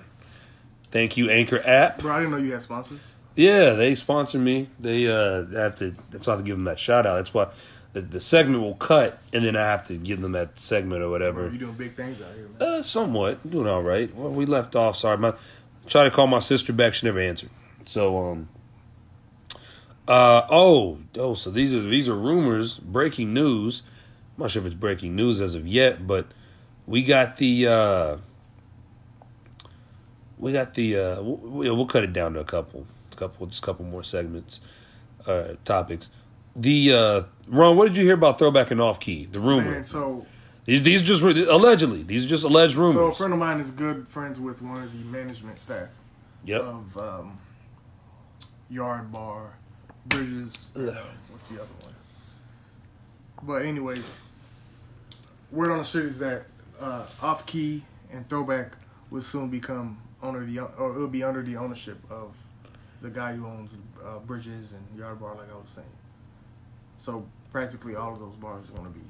[0.93, 1.99] Thank you, Anchor app.
[1.99, 3.01] Bro, I didn't know you had sponsors.
[3.35, 4.69] Yeah, they sponsor me.
[4.79, 5.97] They uh have to.
[6.11, 7.17] That's why I have to give them that shout out.
[7.17, 7.49] That's why
[7.93, 11.07] the, the segment will cut, and then I have to give them that segment or
[11.07, 11.51] Bro, whatever.
[11.51, 12.69] you doing big things out here, man.
[12.69, 14.15] Uh, somewhat doing all right.
[14.15, 14.97] Well, we left off.
[14.97, 15.35] Sorry, my
[15.87, 16.95] try to call my sister back.
[16.95, 17.51] She never answered.
[17.85, 18.49] So um.
[20.07, 21.35] Uh oh oh.
[21.35, 23.83] So these are these are rumors, breaking news.
[24.37, 26.27] I'm not sure if it's breaking news as of yet, but
[26.87, 27.67] we got the.
[27.67, 28.17] uh
[30.39, 30.97] We got the.
[30.97, 34.03] uh We'll, we'll cut it down to a couple, a couple, just a couple more
[34.03, 34.61] segments,
[35.27, 36.11] uh topics.
[36.57, 39.27] The uh Ron, what did you hear about throwback and off key?
[39.27, 39.71] The rumor.
[39.71, 40.27] Man, so
[40.65, 42.03] These these just allegedly.
[42.03, 42.95] These are just alleged rumors.
[42.97, 45.89] so a friend of mine is good friends with one of the management staff
[46.45, 46.61] yep.
[46.63, 47.39] of um,
[48.71, 49.55] Yard Bar,
[50.07, 50.73] Bridges.
[50.77, 51.95] uh, what's the other one?
[53.43, 54.21] But anyways,
[55.51, 56.45] word on the street is that
[56.81, 57.83] uh, Off Key
[58.13, 58.73] and Throwback
[59.11, 62.35] will soon become under the or it'll be under the ownership of
[63.01, 63.73] the guy who owns
[64.05, 65.87] uh, Bridges and Yard Bar, like I was saying.
[66.97, 69.07] So practically all of those bars are going to be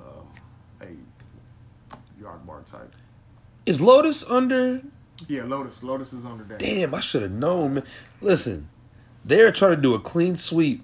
[0.00, 0.26] um,
[2.18, 2.94] a Yard Bar type.
[3.64, 4.82] Is Lotus under?
[5.26, 5.82] Yeah, Lotus.
[5.82, 6.58] Lotus is under that.
[6.58, 7.74] Damn, I should have known.
[7.74, 7.84] Man.
[8.20, 8.68] Listen,
[9.24, 10.82] they're trying to do a clean sweep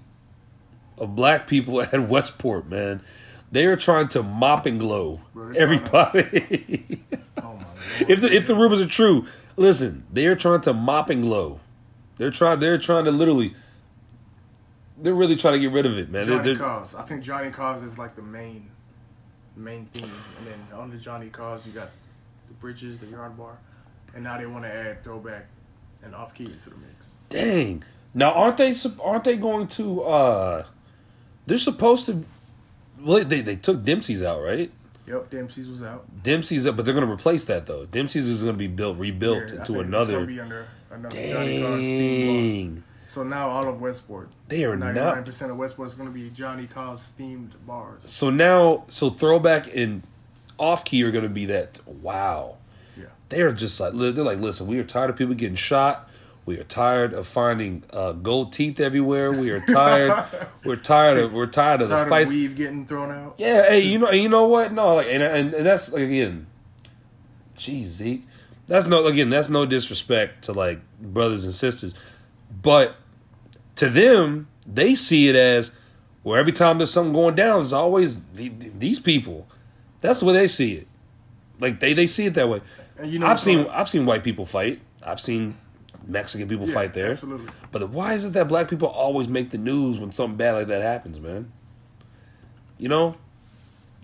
[1.01, 3.01] of black people at Westport, man.
[3.51, 6.99] They are trying to mop and glow Bro, everybody.
[7.43, 7.59] Oh
[8.07, 9.25] if the if the rumors are true,
[9.55, 11.59] listen, they are trying to mop and glow.
[12.17, 12.59] They're trying.
[12.59, 13.55] They're trying to literally.
[14.97, 16.27] They're really trying to get rid of it, man.
[16.27, 16.93] Johnny they're- Cause.
[16.93, 18.69] I think Johnny Kaw's is like the main
[19.55, 20.03] main theme.
[20.03, 21.89] And then under Johnny Kaw's you got
[22.47, 23.57] the bridges, the yard bar.
[24.13, 25.47] And now they want to add throwback
[26.03, 27.17] and off key into the mix.
[27.29, 27.83] Dang.
[28.13, 30.65] Now aren't they aren't they going to uh
[31.45, 32.23] they're supposed to
[32.99, 34.71] well they they took Dempsey's out, right?
[35.07, 36.05] Yep, Dempsey's was out.
[36.23, 37.85] Dempsey's up, but they're going to replace that though.
[37.85, 41.79] Dempsey's is going to be built rebuilt Yeah, into another be under another Johnny Kaw's
[41.79, 42.35] theme bar.
[42.35, 42.83] Dang.
[43.07, 46.29] So now all of Westport, They are ninety-nine percent of Westport is going to be
[46.29, 48.09] Johnny Kaw's themed bars.
[48.09, 50.03] So now so throwback and
[50.57, 52.57] off key are going to be that wow.
[52.95, 53.05] Yeah.
[53.29, 56.07] they're just like they're like, listen, we are tired of people getting shot.
[56.45, 59.31] We are tired of finding uh, gold teeth everywhere.
[59.31, 60.25] We are tired.
[60.65, 62.31] we're tired of we're tired of Tired the of fights.
[62.31, 63.35] weave getting thrown out.
[63.37, 64.73] Yeah, hey, you know, you know what?
[64.73, 66.47] No, like, and and, and that's like, again,
[67.55, 68.23] geez, Zeke,
[68.67, 71.93] that's no again, that's no disrespect to like brothers and sisters,
[72.61, 72.95] but
[73.75, 75.73] to them, they see it as
[76.23, 76.37] well.
[76.39, 79.47] Every time there's something going down, there's always these people.
[80.01, 80.87] That's the way they see it.
[81.59, 82.61] Like they they see it that way.
[82.97, 84.81] And you know I've seen I've seen white people fight.
[85.03, 85.57] I've seen
[86.07, 87.11] Mexican people Yeah, fight there.
[87.11, 87.51] absolutely.
[87.71, 90.67] But why is it that black people always make the news when something bad like
[90.67, 91.51] that happens, man?
[92.77, 93.15] You know,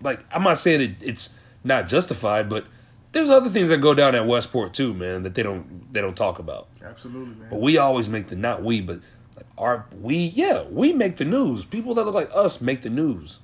[0.02, 1.34] like I'm not saying it, it's
[1.64, 2.66] not justified, but
[3.12, 6.16] there's other things that go down at Westport too, man, that they don't they don't
[6.16, 6.68] talk about.
[6.82, 7.48] Absolutely, man.
[7.50, 9.00] But we always make the not we, but
[9.36, 11.64] like our we yeah we make the news.
[11.64, 13.40] People that look like us make the news.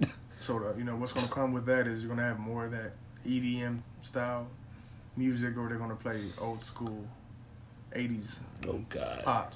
[0.40, 2.40] So the, you know what's going to come with that is you're going to have
[2.40, 4.48] more of that EDM style
[5.16, 7.06] music, or they're going to play old school
[7.94, 9.22] '80s Oh God!
[9.24, 9.52] pop.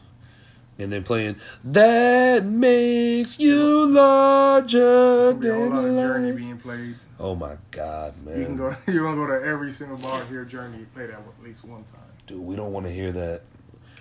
[0.78, 6.28] And then playing that makes you larger It's going to be a lot of Journey
[6.32, 6.36] life.
[6.36, 6.94] being played.
[7.18, 8.38] Oh my God, man!
[8.38, 8.76] You can go.
[8.86, 11.82] You're going to go to every single bar hear Journey play that at least one
[11.84, 12.00] time.
[12.26, 13.42] Dude, we don't want to hear that.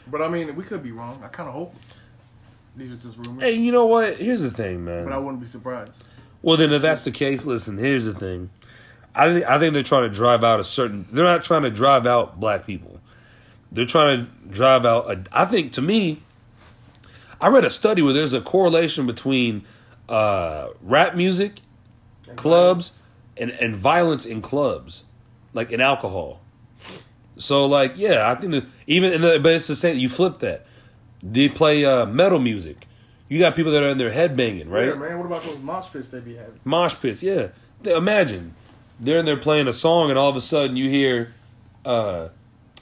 [0.08, 1.22] But I mean, we could be wrong.
[1.24, 1.76] I kind of hope
[2.76, 3.44] these are just rumors.
[3.44, 4.18] Hey, you know what?
[4.18, 5.06] Here's the thing, man.
[5.06, 6.04] but I wouldn't be surprised.
[6.42, 7.78] Well, then, if that's the case, listen.
[7.78, 8.50] Here's the thing.
[9.16, 11.08] I think I think they're trying to drive out a certain.
[11.10, 12.95] They're not trying to drive out black people.
[13.76, 15.12] They're trying to drive out.
[15.12, 16.22] A, I think to me,
[17.42, 19.66] I read a study where there's a correlation between
[20.08, 21.60] uh, rap music,
[22.38, 23.00] clubs,
[23.36, 25.04] and and violence in clubs,
[25.54, 26.40] like in alcohol.
[27.38, 29.98] So, like, yeah, I think that even in the, but it's the same.
[29.98, 30.66] You flip that.
[31.22, 32.88] They play uh, metal music.
[33.28, 34.88] You got people that are in their head banging, right?
[34.88, 35.18] Yeah, man.
[35.18, 36.60] What about those mosh pits they be having?
[36.64, 37.22] mosh pits.
[37.22, 37.48] Yeah,
[37.84, 38.54] imagine
[39.00, 41.34] they're in there playing a song, and all of a sudden you hear,
[41.84, 42.30] uh,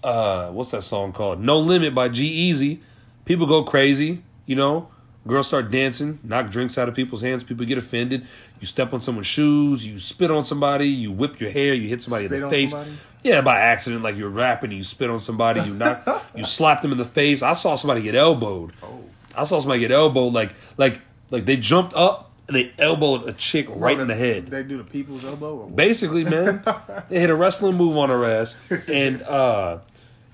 [0.04, 1.39] uh, what's that song called?
[1.39, 2.80] No Limit by G-Eazy.
[3.26, 4.22] People go crazy.
[4.45, 4.89] You know,
[5.26, 7.43] girls start dancing, knock drinks out of people's hands.
[7.43, 8.26] People get offended.
[8.60, 9.88] You step on someone's shoes.
[9.88, 10.89] You spit on somebody.
[10.89, 11.74] You whip your hair.
[11.74, 12.72] You hit somebody Spit in the face.
[12.72, 12.91] somebody?
[13.24, 15.62] Yeah, by accident, like you're rapping and you spit on somebody.
[15.62, 17.41] You knock, you slap them in the face.
[17.41, 18.74] I saw somebody get elbowed.
[18.84, 18.99] Oh.
[19.36, 20.99] I saw somebody get elbowed like like
[21.32, 24.47] like they jumped up and they elbowed a chick right in the head.
[24.47, 25.68] They do the people's elbow.
[25.70, 26.62] Basically, man,
[27.08, 29.80] they hit a wrestling move on her ass, and uh,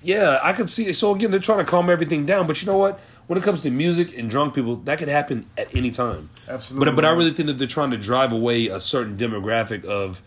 [0.02, 0.92] yeah, I could see.
[0.92, 3.00] So again, they're trying to calm everything down, but you know what?
[3.26, 6.30] When it comes to music and drunk people, that could happen at any time.
[6.48, 6.86] Absolutely.
[6.86, 10.22] But but I really think that they're trying to drive away a certain demographic of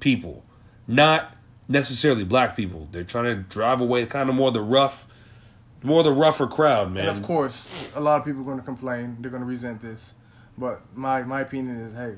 [0.00, 0.44] people,
[0.86, 1.36] not
[1.68, 2.88] necessarily black people.
[2.90, 5.06] They're trying to drive away kind of more the rough,
[5.82, 7.08] more the rougher crowd, man.
[7.08, 9.18] And of course, a lot of people are going to complain.
[9.20, 10.14] They're going to resent this.
[10.56, 12.16] But my my opinion is, hey,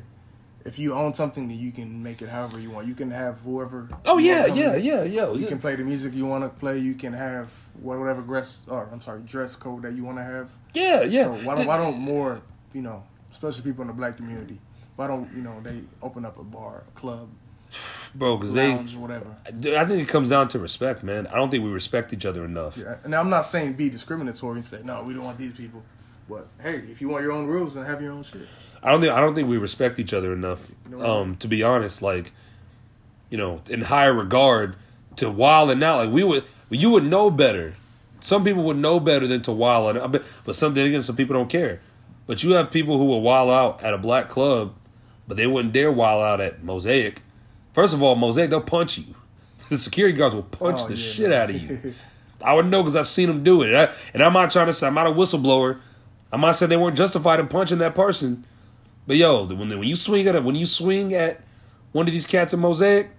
[0.65, 2.87] if you own something, then you can make it however you want.
[2.87, 3.89] You can have whoever.
[4.05, 5.33] Oh yeah, yeah, yeah, yeah.
[5.33, 6.79] You can play the music you want to play.
[6.79, 7.51] You can have
[7.81, 10.51] whatever dress, or I'm sorry, dress code that you want to have.
[10.75, 11.25] yeah, yeah.
[11.25, 12.43] So why don't why don't more,
[12.73, 14.61] you know, especially people in the black community,
[14.97, 17.31] why don't you know they open up a bar, a club,
[18.15, 18.37] bro?
[18.37, 19.35] Because they, whatever.
[19.47, 21.27] I think it comes down to respect, man.
[21.29, 22.77] I don't think we respect each other enough.
[22.77, 25.83] Yeah, and I'm not saying be discriminatory and say no, we don't want these people.
[26.29, 28.47] But hey, if you want your own rules, then have your own shit.
[28.83, 30.73] I don't think I don't think we respect each other enough.
[30.99, 32.33] Um, to be honest, like,
[33.31, 34.77] you know, in higher regard
[35.17, 35.99] to wild and out.
[36.05, 37.75] Like we would, you would know better.
[38.21, 40.13] Some people would know better than to wild out.
[40.45, 41.81] But, something again, some people don't care.
[42.27, 44.75] But you have people who will wild out at a black club,
[45.27, 47.23] but they wouldn't dare wild out at Mosaic.
[47.73, 49.15] First of all, Mosaic they'll punch you.
[49.71, 51.43] The security guards will punch Oh, the yeah, shit man.
[51.43, 51.95] out of you.
[52.43, 53.69] I would know because I've seen them do it.
[53.69, 55.79] And, I, and I'm not trying to say I'm not a whistleblower.
[56.33, 58.45] I'm not saying they weren't justified in punching that person.
[59.11, 61.41] But yo, when when you swing at it, when you swing at
[61.91, 63.11] one of these cats in Mosaic,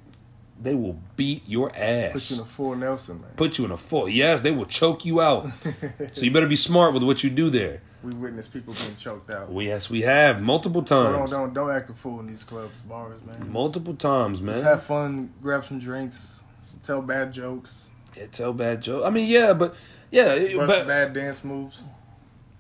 [0.58, 2.14] they will beat your ass.
[2.14, 3.32] Put you in a full Nelson, man.
[3.36, 4.08] Put you in a full.
[4.08, 5.52] Yes, they will choke you out.
[6.14, 7.82] so you better be smart with what you do there.
[8.06, 9.52] We witnessed people being choked out.
[9.52, 11.08] We yes, we have multiple times.
[11.08, 13.36] So don't don't don't act a fool in these clubs, bars, man.
[13.36, 14.64] Just- multiple times, Just man.
[14.64, 16.42] have fun, grab some drinks,
[16.84, 19.06] tell bad jokes, Yeah, tell bad jokes.
[19.06, 19.76] I mean, yeah, but
[20.10, 21.84] yeah, bust but bad dance moves.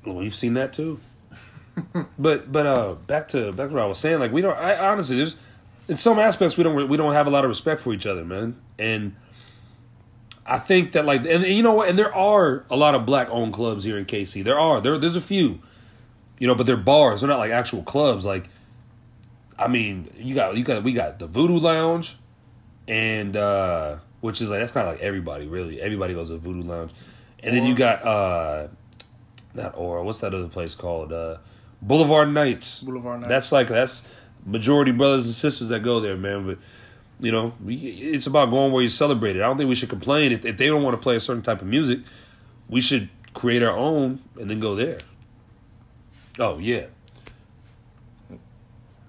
[0.05, 0.99] Well, we've seen that too.
[2.19, 4.19] But but uh, back to back to what I was saying.
[4.19, 4.57] Like we don't.
[4.57, 5.37] I honestly, there's
[5.87, 8.23] in some aspects we don't we don't have a lot of respect for each other,
[8.23, 8.59] man.
[8.77, 9.15] And
[10.45, 11.89] I think that like and, and you know what?
[11.89, 14.43] And there are a lot of black owned clubs here in KC.
[14.43, 15.59] There are there there's a few,
[16.39, 17.21] you know, but they're bars.
[17.21, 18.25] They're not like actual clubs.
[18.25, 18.49] Like
[19.57, 22.17] I mean, you got you got we got the Voodoo Lounge,
[22.87, 25.81] and uh which is like that's kind of like everybody really.
[25.81, 26.91] Everybody goes to Voodoo Lounge,
[27.43, 28.67] and then you got uh
[29.53, 30.03] not Aura.
[30.03, 31.11] What's that other place called?
[31.11, 31.37] Uh,
[31.81, 32.81] Boulevard Nights.
[32.81, 33.29] Boulevard Nights.
[33.29, 34.07] That's like that's
[34.45, 36.45] majority brothers and sisters that go there, man.
[36.45, 36.57] But
[37.19, 39.41] You know, we, it's about going where you celebrate it.
[39.41, 41.43] I don't think we should complain if, if they don't want to play a certain
[41.43, 41.99] type of music.
[42.69, 44.97] We should create our own and then go there.
[46.39, 46.85] Oh yeah.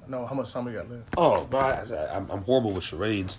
[0.09, 1.15] No, how much time we got left?
[1.17, 3.37] Oh, but I, I'm, I'm horrible with charades.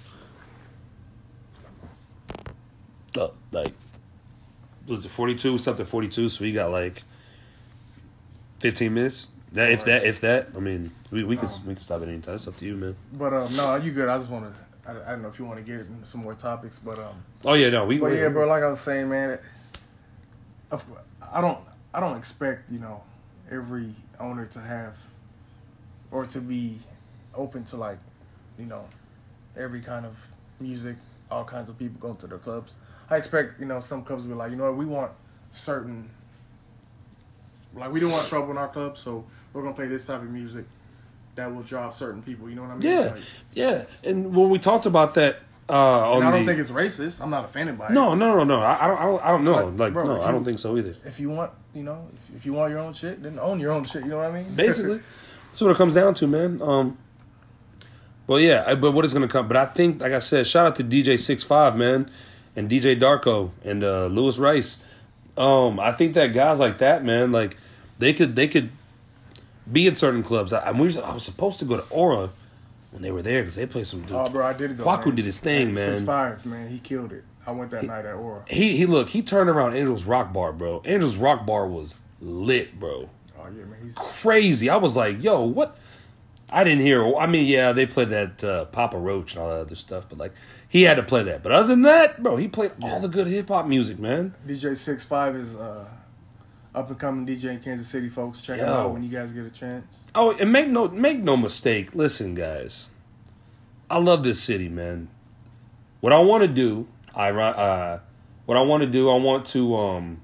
[3.15, 3.73] Oh, like,
[4.87, 5.59] was it 42?
[5.59, 6.29] Something 42.
[6.29, 7.03] So we got like
[8.63, 9.29] 15 minutes.
[9.51, 10.47] That if that if that.
[10.55, 12.35] I mean, we we can we can stop at any time.
[12.35, 12.95] It's up to you, man.
[13.11, 14.07] But um, no, you good.
[14.07, 14.89] I just want to.
[14.89, 17.23] I, I don't know if you want to get into some more topics, but um,
[17.45, 17.99] Oh yeah, no, we.
[17.99, 18.47] but we- yeah, bro.
[18.47, 19.37] Like I was saying, man,
[20.71, 21.59] I don't.
[21.93, 23.03] I don't expect you know
[23.51, 24.95] every owner to have
[26.09, 26.79] or to be
[27.35, 27.99] open to like
[28.57, 28.85] you know
[29.57, 30.25] every kind of
[30.59, 30.95] music,
[31.29, 32.75] all kinds of people going to their clubs.
[33.09, 35.11] I expect you know some clubs to be like, you know what, we want
[35.51, 36.09] certain.
[37.75, 40.29] Like we don't want trouble in our club, so we're gonna play this type of
[40.29, 40.65] music
[41.35, 42.49] that will draw certain people.
[42.49, 42.91] You know what I mean?
[42.91, 43.21] Yeah, Like,
[43.53, 43.83] yeah.
[44.03, 45.37] And when we talked about that,
[45.69, 47.21] uh, I don't the, think it's racist.
[47.21, 47.91] I'm not offended by it.
[47.91, 48.59] no, no, no, no.
[48.59, 49.71] I, I don't, I don't, know.
[49.71, 50.95] But, like, bro, no, if I don't think so either.
[51.05, 53.71] If you want, you know, if, if you want your own shit, then own your
[53.71, 54.03] own shit.
[54.03, 54.53] You know what I mean?
[54.55, 54.99] Basically,
[55.49, 56.61] that's what it comes down to, man.
[56.61, 56.97] Um,
[58.27, 59.47] well, yeah, I- but what is going to come?
[59.47, 62.09] But I think, like I said, shout out to DJ Six Five, man,
[62.55, 64.83] and DJ Darko and uh, Lewis Rice.
[65.37, 67.57] Um, I think that guys like that, man, like
[67.97, 68.69] they could, they could
[69.71, 70.53] be in certain clubs.
[70.53, 72.29] I, I, was, I was supposed to go to Aura
[72.91, 74.01] when they were there because they played some.
[74.01, 74.11] Dude.
[74.11, 74.83] oh, bro, I did go.
[74.85, 75.15] Kwaku man.
[75.15, 75.97] did his thing, man.
[75.97, 76.69] Six five, man.
[76.69, 77.23] He killed it.
[77.45, 78.43] I went that night at Aura.
[78.47, 80.81] He he look he turned around Angel's Rock Bar, bro.
[80.85, 83.09] Angel's Rock Bar was lit, bro.
[83.37, 83.79] Oh yeah, man.
[83.83, 84.69] He's Crazy.
[84.69, 85.77] I was like, yo, what?
[86.49, 87.15] I didn't hear.
[87.17, 90.19] I mean, yeah, they played that uh, Papa Roach and all that other stuff, but
[90.19, 90.33] like
[90.73, 91.43] he had to play that.
[91.43, 94.33] But other than that, bro, he played all the good hip hop music, man.
[94.47, 95.85] DJ Six Five is uh,
[96.73, 98.41] up and coming DJ in Kansas City, folks.
[98.41, 100.05] Check him out when you guys get a chance.
[100.15, 101.93] Oh, and make no make no mistake.
[101.93, 102.89] Listen, guys,
[103.87, 105.09] I love this city, man.
[105.99, 107.99] What I want to do, I uh,
[108.47, 110.21] what I want to do, I want to um,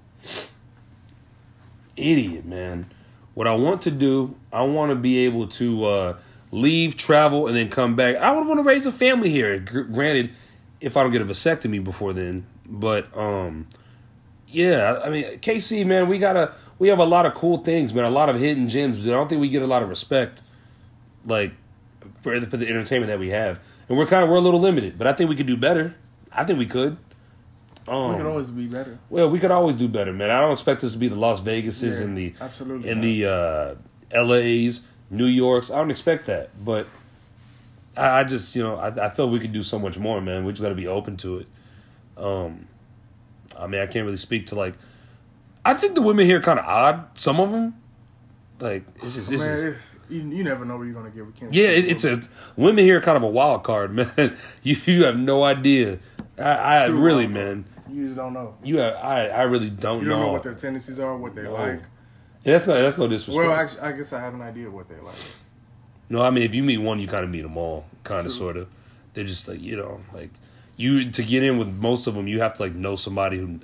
[1.96, 2.90] idiot, man.
[3.36, 6.18] What I want to do, I want to be able to uh,
[6.52, 8.16] leave, travel, and then come back.
[8.18, 9.60] I would want to raise a family here.
[9.60, 10.32] Gr- granted,
[10.82, 13.68] if I don't get a vasectomy before then, but um,
[14.48, 18.06] yeah, I mean, KC, man, we gotta we have a lot of cool things, man.
[18.06, 19.06] A lot of hidden gems.
[19.06, 20.42] I don't think we get a lot of respect,
[21.26, 21.54] like
[22.22, 24.60] for the, for the entertainment that we have, and we're kind of we're a little
[24.62, 24.98] limited.
[24.98, 25.96] But I think we could do better.
[26.32, 26.98] I think we could.
[27.88, 29.00] Um, We could always be better.
[29.10, 30.30] well, we could always do better, man.
[30.30, 33.06] I don't expect this to be the Las Vegases Yeah, and the absolutely and not.
[33.06, 33.26] the
[34.16, 35.72] uh, LA's, New York's.
[35.72, 36.88] I don't expect that, but
[37.98, 40.46] I, I just you know I, I feel we could do so much more, man.
[40.46, 41.48] We just got to be open to it.
[42.18, 42.68] Um,
[43.58, 44.76] I mean, I can't really speak to like.
[45.66, 47.18] I think the women here kind of odd.
[47.18, 47.76] Some of them,
[48.60, 49.76] like this is this man, is.
[50.10, 51.56] you, you never know where you're gonna get with Kansas.
[51.56, 52.22] Yeah, it, it's a
[52.56, 54.38] women here are kind of a wild card, man.
[54.64, 56.00] You you have no idea.
[56.38, 56.44] I,
[56.84, 57.66] I really, man.
[57.92, 58.56] You just don't know.
[58.64, 60.28] You have I I really don't, You don't know.
[60.28, 61.54] know what their tendencies are, what they No.
[61.54, 61.82] like.
[62.54, 63.48] That's not that's no disrespect.
[63.48, 65.16] Well, actually, I guess I have an idea of what they like.
[66.10, 68.32] no, I mean if you meet one, you kind of meet them all, kind of
[68.32, 68.68] sort of.
[69.14, 70.32] They're just like you know, like
[70.78, 73.60] you to get in with most of them, you have to like know somebody who.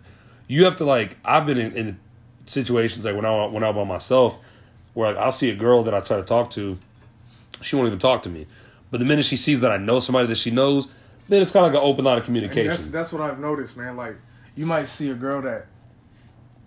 [0.48, 1.18] You have to like.
[1.26, 2.00] I've been in, in
[2.46, 4.38] situations like when I when I'm by myself,
[4.94, 6.78] where like, I'll see a girl that I try to talk to,
[7.62, 8.46] she won't even talk to me.
[8.92, 10.88] But the minute she sees that I know somebody that she knows,
[11.28, 12.68] then it's kind of like an open line of communication.
[12.68, 13.98] that's that's what I've noticed, man.
[13.98, 14.18] Like
[14.56, 15.66] you might see a girl that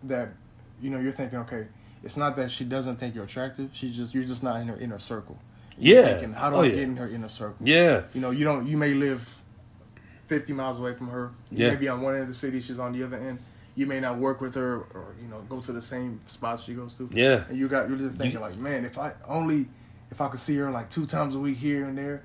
[0.04, 0.30] that
[0.80, 1.66] you know you're thinking, okay,
[2.02, 3.70] it's not that she doesn't think you're attractive.
[3.72, 5.38] She's just you're just not in her inner circle.
[5.78, 6.08] You're Yeah.
[6.12, 6.70] Thinking, how do Oh, I yeah.
[6.74, 7.56] get in her inner circle?
[7.66, 8.66] yeah, You know, you don't.
[8.66, 9.28] You may live
[10.26, 11.30] fifty miles away from her.
[11.50, 11.70] You Yeah.
[11.70, 12.60] may be on one end of the city.
[12.60, 13.38] She's on the other end.
[13.76, 16.74] You may not work with her, or you know, go to the same spots she
[16.74, 17.08] goes to.
[17.12, 17.44] yeah.
[17.48, 19.68] And you got you're just thinking like, man, if I only
[20.10, 22.22] if I could see her like two times a week here and there,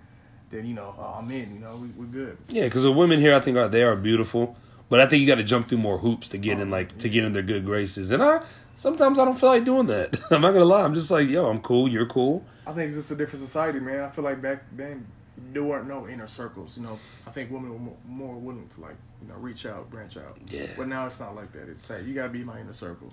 [0.50, 1.54] then you know oh, I'm in.
[1.54, 2.38] You know, we, we're good.
[2.50, 4.56] Yeah, because the women here, I think, are they are beautiful,
[4.90, 7.10] but I think you got to jump through more hoops to get in, like to
[7.10, 8.12] get in their good graces.
[8.12, 8.44] And I
[8.76, 10.18] sometimes I don't feel like doing that.
[10.32, 10.82] I'm not gonna lie.
[10.84, 11.88] I'm just like, yo, I'm cool.
[11.88, 12.44] You're cool.
[12.66, 14.02] I think it's just a different society, man.
[14.02, 15.06] I feel like back then
[15.52, 16.78] there weren't no inner circles.
[16.78, 19.90] You know, I think women were more, more willing to like you know reach out,
[19.90, 20.38] branch out.
[20.50, 20.68] Yeah.
[20.78, 21.70] But now it's not like that.
[21.70, 23.12] It's like you gotta be in my inner circle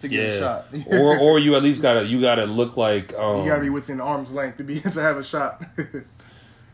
[0.00, 0.66] to get a Yeah, shot.
[0.90, 4.00] or or you at least gotta you gotta look like um, you gotta be within
[4.00, 5.62] arm's length to be to have a shot.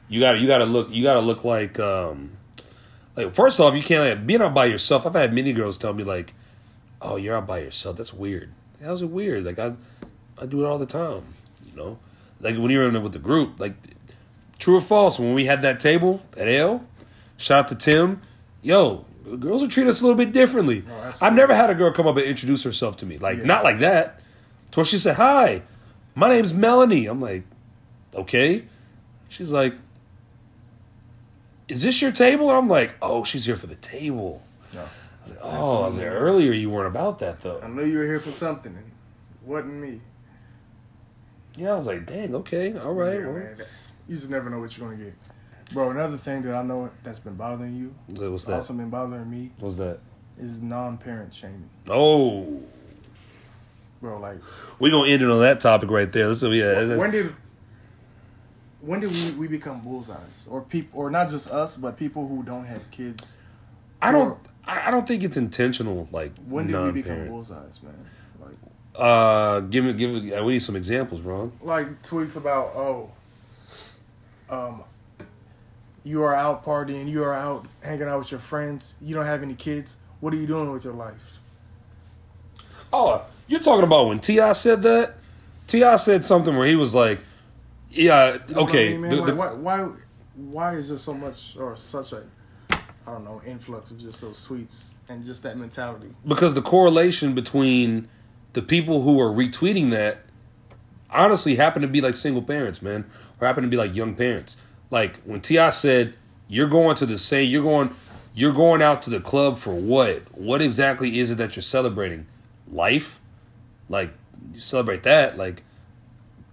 [0.09, 2.31] you gotta you gotta look you gotta look like um
[3.17, 5.07] like first off you can't like, being out by yourself.
[5.07, 6.35] I've had many girls tell me like,
[7.03, 7.97] oh, you're out by yourself.
[7.97, 8.53] That's weird.
[8.83, 9.45] How's it weird?
[9.45, 9.73] Like I
[10.41, 11.25] I do it all the time.
[11.67, 11.99] You know,
[12.41, 13.75] like when you're in with the group, like
[14.59, 15.19] true or false.
[15.19, 16.85] When we had that table at L,
[17.37, 18.21] shout out to Tim.
[18.63, 19.05] Yo,
[19.39, 20.85] girls will treat us a little bit differently.
[20.87, 21.27] Oh, absolutely.
[21.27, 23.45] I've never had a girl come up and introduce herself to me, like Yeah.
[23.45, 24.21] not like that.
[24.73, 25.63] To where she said, "Hi,
[26.15, 27.45] my name's Melanie." I'm like,
[28.15, 28.65] okay.
[29.29, 29.75] She's like,
[31.69, 32.49] is this your table?
[32.49, 34.43] And I'm like, oh, she's here for the table.
[34.75, 34.81] No.
[34.81, 34.85] I
[35.23, 37.61] was like, oh, I was like, earlier you weren't about that though.
[37.61, 38.93] I knew you were here for something, and it
[39.49, 40.01] wasn't me.
[41.57, 43.15] Yeah, I was like, dang, okay, all right.
[43.21, 43.63] Yeah, well, man.
[44.09, 45.15] You just never know what you're gonna get,
[45.73, 45.91] bro.
[45.91, 47.95] Another thing that I know that's been bothering you,
[48.31, 48.55] What's that?
[48.55, 49.99] also been bothering me, What's that?
[50.39, 52.63] is non-parent shaming, Oh,
[54.03, 54.21] bro.
[54.21, 54.39] Like,
[54.79, 56.35] we gonna end it on that topic right there.
[56.35, 57.35] So yeah, when did
[58.87, 62.43] when did we, we become bullseyes, or people, or not just us, but people who
[62.43, 63.37] don't have kids?
[64.01, 66.09] I don't, I don't think it's intentional.
[66.13, 67.95] Like When did we become bullseyes, man?
[68.41, 68.57] Like,
[68.95, 70.41] Uh, give me, give me.
[70.43, 71.53] We need some examples, Ron.
[71.63, 73.11] like tweets about oh,
[74.49, 74.83] um,
[76.05, 79.43] you are out partying, you are out hanging out with your friends, you don't have
[79.43, 79.99] any kids.
[80.21, 81.39] What are you doing with your life?
[82.93, 84.53] Oh, you're talking about when T.I.
[84.53, 85.17] said that?
[85.67, 85.97] T.I.
[85.97, 87.19] said something where he was like,
[87.97, 89.89] "Yeah, You know what I okay." mean, the- Like, the- why, why,
[90.35, 92.23] why is there so much or such a,
[92.71, 92.79] I
[93.13, 96.09] don't know, influx of just those tweets and just that mentality?
[96.27, 98.09] because the correlation between
[98.53, 100.23] the people who are retweeting that
[101.11, 103.05] honestly happen to be like single parents, man,
[103.41, 104.57] or happen to be like young parents.
[104.91, 105.71] Like when T.I.
[105.71, 106.15] said,
[106.49, 107.91] "You're going to the same, you're going,
[108.35, 110.23] you're going out to the club for what?
[110.37, 112.27] What exactly is it that you're celebrating?
[112.71, 113.21] Life?
[113.89, 114.13] Like
[114.53, 115.37] you celebrate that?
[115.39, 115.63] Like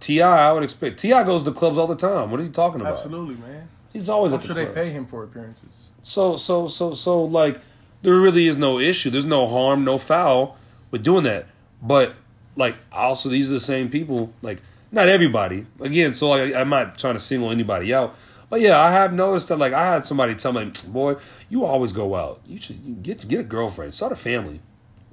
[0.03, 1.23] T.I., I would expect T.I.
[1.23, 2.29] goes to clubs all the time.
[2.29, 2.95] What are you talking about?
[2.95, 3.69] Absolutely, man.
[3.93, 5.93] He's always I'm at the sure they pay him for appearances.
[6.03, 7.61] So so so so like
[8.01, 9.09] there really is no issue.
[9.09, 10.57] There's no harm, no foul
[10.91, 11.47] with doing that.
[11.81, 12.15] But
[12.57, 14.33] like also these are the same people.
[14.41, 15.67] Like not everybody.
[15.79, 18.15] Again, so like, I'm not trying to single anybody out.
[18.49, 21.15] But yeah, I have noticed that like I had somebody tell me, boy,
[21.49, 22.41] you always go out.
[22.45, 24.59] You should get get a girlfriend, start a family.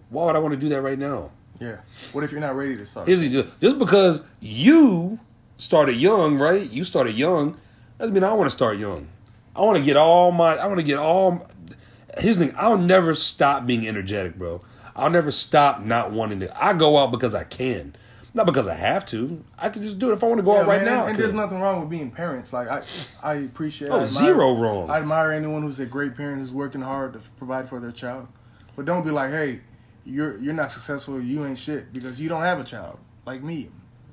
[0.09, 1.30] Why would I want to do that right now?
[1.61, 1.77] Yeah.
[2.13, 3.07] What if you're not ready to start?
[3.07, 3.47] Here's the deal.
[3.61, 5.21] Just because you
[5.59, 6.69] started young, right?
[6.71, 7.57] You started young,
[7.99, 9.09] doesn't mean I want to start young.
[9.55, 10.57] I want to get all my.
[10.57, 11.47] I want to get all.
[12.19, 12.55] Here's the thing.
[12.57, 14.63] I'll never stop being energetic, bro.
[14.97, 16.65] I'll never stop not wanting to.
[16.65, 17.95] I go out because I can,
[18.35, 19.45] not because I have to.
[19.59, 21.01] I can just do it if I want to go Yeah, out right man, now.
[21.03, 22.53] and, and there's nothing wrong with being parents.
[22.53, 22.83] Like I,
[23.23, 23.89] I appreciate.
[23.91, 24.89] Oh, I admire- zero wrong.
[24.91, 28.29] I admire anyone who's a great parent who's working hard to provide for their child.
[28.77, 29.61] But don't be like, hey,
[30.11, 31.21] you're you're not successful.
[31.21, 33.71] You ain't shit because you don't have a child like me.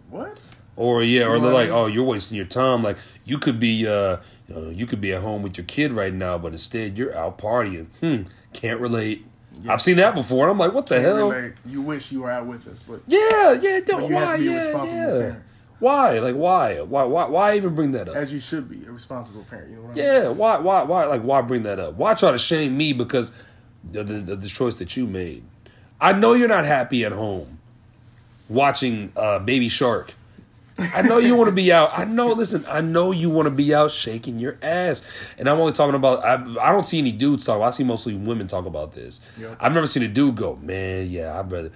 [0.09, 0.39] What?
[0.75, 1.77] Or yeah, or You know they're I like, mean?
[1.77, 2.83] oh, you're wasting your time.
[2.83, 4.17] Like you could be, uh,
[4.47, 7.87] you could be at home with your kid right now, but instead you're out partying.
[7.99, 9.25] Hmm, can't relate.
[9.67, 11.31] I've seen that before, and I'm like, what the Can't hell?
[11.31, 11.53] relate.
[11.65, 14.21] You wish you were out with us, but Yeah, yeah, don't, But you why?
[14.21, 15.07] have to be a yeah, responsible yeah.
[15.19, 15.43] parent.
[15.79, 16.19] Why?
[16.19, 16.81] Like, why?
[16.81, 17.03] Why?
[17.05, 17.25] Why?
[17.25, 18.15] Why even bring that up?
[18.15, 19.71] as you should be a responsible parent.
[19.71, 20.05] You know what I mean?
[20.05, 20.57] Yeah, why?
[20.59, 20.83] Why?
[20.83, 21.05] Why?
[21.05, 21.95] Like, why bring that up?
[21.95, 23.31] Why try to shame me because
[23.91, 25.43] the the, the choice that you made?
[25.99, 27.59] I know you're not happy at home
[28.49, 30.13] watching uh, Baby Shark.
[30.93, 31.89] I know you want to be out.
[31.97, 32.27] I know.
[32.27, 35.07] Listen, I know you want to be out shaking your ass.
[35.37, 36.23] And I'm only talking about.
[36.23, 37.61] I, I don't see any dudes talk.
[37.61, 39.21] I see mostly women talk about this.
[39.39, 39.55] Yeah.
[39.59, 41.09] I've never seen a dude go, man.
[41.09, 41.71] Yeah, I'd rather.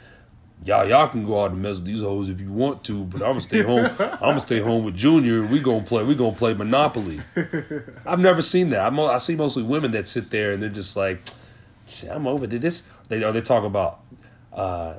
[0.64, 3.24] Y'all, y'all can go out and mess with these hoes if you want to, but
[3.24, 3.90] I'm gonna stay home.
[4.00, 5.42] I'm gonna stay home with Junior.
[5.44, 6.04] We gonna play.
[6.04, 7.20] We gonna play Monopoly.
[8.06, 8.86] I've never seen that.
[8.86, 11.20] I'm, I see mostly women that sit there and they're just like,
[11.88, 12.88] Shit, I'm over this.
[13.10, 14.00] They or they talk about
[14.54, 14.96] uh,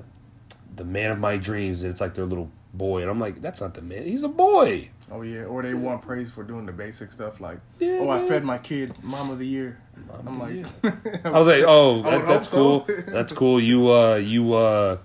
[0.74, 3.60] the man of my dreams, and it's like their little boy, and I'm like, that's
[3.60, 4.04] not the man.
[4.04, 4.90] He's a boy.
[5.10, 8.26] Oh yeah, or they want praise for doing the basic stuff like, Yeah, oh, I
[8.26, 9.78] fed my kid Mom of the Year.
[10.26, 10.64] I'm like,
[11.26, 12.86] I was like, oh, that, that's cool.
[12.86, 12.94] so.
[13.06, 13.60] That's cool.
[13.60, 14.98] You uh, you uh,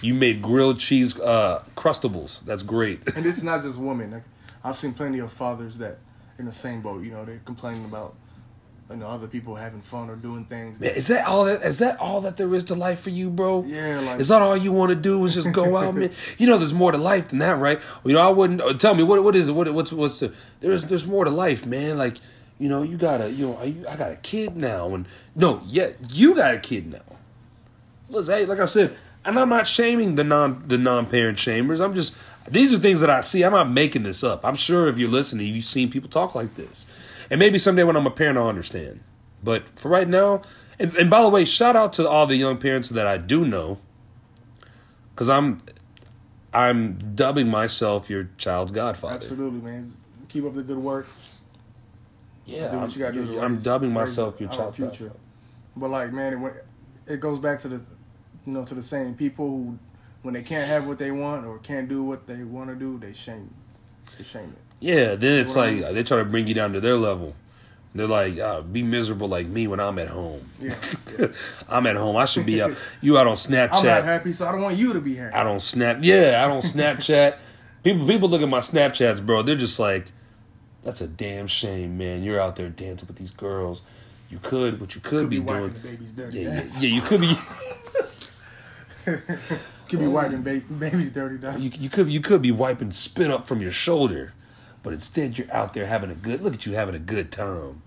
[0.00, 2.44] you made grilled cheese uh, crustables.
[2.44, 3.00] That's great.
[3.16, 4.22] and this is not just women.
[4.62, 5.98] I've seen plenty of fathers that
[6.38, 7.02] in the same boat.
[7.02, 8.14] You know, they're complaining about
[8.90, 10.78] you know other people having fun or doing things.
[10.78, 11.62] that- Is that all that?
[11.62, 13.64] Is that all that there is to life for you, bro?
[13.66, 15.24] Yeah, like- is that all you want to do?
[15.24, 16.10] Is just go out, man?
[16.38, 17.80] You know, there's more to life than that, right?
[18.04, 19.52] You know, I wouldn't uh, tell me what what is it?
[19.52, 20.32] What what's what's the?
[20.60, 21.98] There's there's more to life, man.
[21.98, 22.16] Like
[22.58, 25.62] you know, you got a you know, I, I got a kid now, and no,
[25.66, 27.00] yeah, you got a kid now.
[28.08, 31.78] Listen, hey, like I said, and I'm not shaming the non the non parent shamers.
[31.84, 32.16] I'm just
[32.50, 33.42] these are things that I see.
[33.44, 34.44] I'm not making this up.
[34.46, 36.86] I'm sure if you're listening, you've seen people talk like this,
[37.30, 39.00] and maybe someday when I'm a parent, I'll understand.
[39.42, 40.42] But for right now,
[40.78, 43.44] and, and by the way, shout out to all the young parents that I do
[43.44, 43.78] know,
[45.14, 45.60] because I'm
[46.52, 49.16] I'm dubbing myself your child's godfather.
[49.16, 49.92] Absolutely, man.
[50.28, 51.06] Keep up the good work.
[52.46, 53.32] Yeah, do what I'm, you got to do.
[53.34, 54.90] to I'm dubbing myself your child's future.
[55.04, 55.20] godfather.
[55.76, 56.56] But like, man, it, went-
[57.06, 57.76] it goes back to the,
[58.46, 59.78] you know, to the same people who,
[60.22, 62.98] when they can't have what they want or can't do what they want to do,
[62.98, 63.54] they shame,
[64.16, 64.67] they shame it.
[64.80, 67.34] Yeah, then it's like they try to bring you down to their level.
[67.94, 70.48] They're like, uh, be miserable like me when I'm at home.
[70.60, 70.74] Yeah,
[71.68, 72.16] I'm at home.
[72.16, 72.72] I should be out.
[73.00, 73.72] You out on Snapchat.
[73.72, 75.34] I'm not happy, so I don't want you to be happy.
[75.34, 75.98] I don't snap.
[76.02, 77.38] Yeah, I don't Snapchat.
[77.82, 79.42] people people look at my Snapchats, bro.
[79.42, 80.06] They're just like,
[80.84, 82.22] That's a damn shame, man.
[82.22, 83.82] You're out there dancing with these girls.
[84.30, 85.72] You could, what you could, Could be, be doing.
[85.72, 87.34] the baby's dirty Yeah, yeah, yeah, you could be.
[89.88, 91.58] Could be wiping ba- baby's dirty dog.
[91.60, 94.34] You, you could you could be wiping spit up from your shoulder,
[94.88, 96.40] but instead you're out there having a good.
[96.40, 97.82] Look at you having a good time,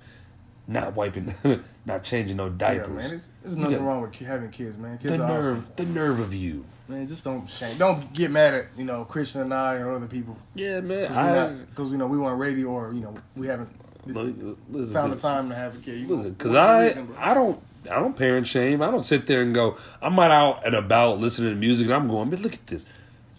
[0.68, 1.34] not wiping,
[1.84, 2.90] not changing no diapers.
[2.90, 3.14] Yeah, man.
[3.16, 5.00] It's, there's nothing got- wrong with having kids, man.
[5.00, 5.74] Kids the are nerve, awesome.
[5.78, 6.64] the nerve of you.
[6.88, 7.76] Man, just don't shame.
[7.80, 11.66] Don't get mad at you know Christian and I or other people Yeah, man.
[11.72, 13.70] because you know we weren't ready or you know we haven't
[14.06, 16.02] listen, found the time to have a kid.
[16.02, 17.16] You listen, because I reason.
[17.18, 18.84] I don't I don't parent shame.
[18.84, 19.76] I don't sit there and go.
[20.04, 22.30] I'm not out and about listening to music and I'm going.
[22.30, 22.86] Man, look at this.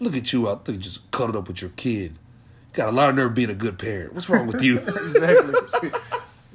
[0.01, 2.19] Look at you out there just cuddled up with your kid.
[2.73, 4.15] Got a lot of nerve being a good parent.
[4.15, 4.79] What's wrong with you?
[4.79, 5.91] exactly.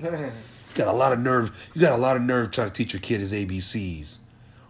[0.76, 1.52] Got a lot of nerve.
[1.74, 4.20] You got a lot of nerve trying to teach your kid his ABCs.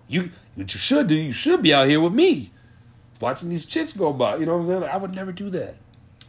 [0.07, 2.49] You what you should do, you should be out here with me.
[3.19, 4.37] Watching these chicks go by.
[4.37, 4.81] You know what I'm saying?
[4.81, 5.75] Like, I would never do that.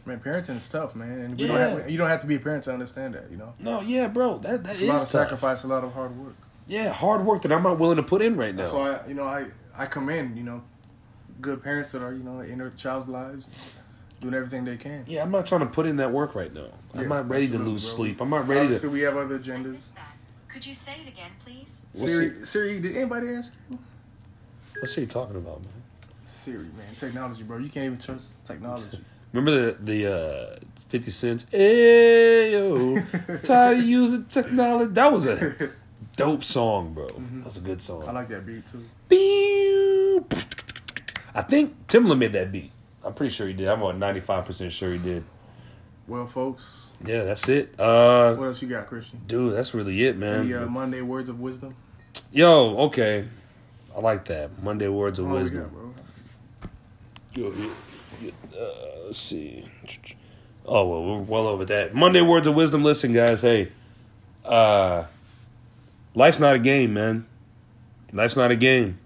[0.05, 1.47] man, parenting is tough, man, and we Yeah.
[1.47, 3.29] don't have, you don't have to be a parent to understand that.
[3.31, 4.37] You know, No, yeah, bro.
[4.39, 5.09] That that it's is a lot of tough.
[5.11, 6.35] sacrifice, a lot of hard work.
[6.67, 8.63] Yeah, hard work that I'm not willing to put in right now.
[8.63, 9.45] So I, you know, I
[9.77, 10.61] I commend you know
[11.39, 13.77] good parents that are you know in their child's lives,
[14.19, 15.05] doing everything they can.
[15.07, 16.67] yeah, I'm not trying to put in that work right now.
[16.93, 17.95] I'm not ready to lose bro.
[18.05, 18.21] sleep.
[18.21, 18.93] I'm not ready Obviously, to.
[18.93, 19.89] we have other agendas.
[20.47, 21.83] Could you say it again, please?
[21.93, 23.77] What's Siri, Siri, did anybody ask you?
[24.79, 25.69] What's he talking about, man?
[26.25, 27.57] Siri, man, technology, bro.
[27.57, 28.99] You can't even trust technology.
[29.33, 31.45] Remember the the uh, Fifty Cents?
[31.53, 34.91] Ayo, tired of using technology.
[34.93, 35.69] That was a
[36.15, 37.07] dope song, bro.
[37.07, 38.07] That was a good song.
[38.07, 38.83] I like that beat too.
[39.07, 40.33] Beep.
[41.35, 42.71] I think Timbaland made that beat.
[43.09, 43.67] I'm pretty sure he did.
[43.67, 45.23] I'm about 95% sure he did.
[46.07, 47.73] Well, folks, Yeah, that's it.
[47.79, 49.19] Uh, what else you got, Christian?
[49.25, 50.41] dude, that's really it, man.
[50.41, 51.75] Any uh, Monday words of wisdom?
[52.31, 53.25] Yo, okay.
[53.95, 54.61] I like that.
[54.61, 55.61] Monday words of we wisdom.
[55.63, 55.93] got, bro?
[57.33, 57.71] Yo, yo,
[58.21, 58.29] yo,
[58.59, 59.65] uh, let's see.
[60.67, 61.95] Oh well, we're well over that.
[61.95, 62.83] Monday words of wisdom.
[62.83, 63.41] Listen, guys.
[63.41, 63.71] Hey,
[64.45, 65.05] uh,
[66.13, 67.25] life's not a game, man.
[68.13, 68.99] Life's not a game.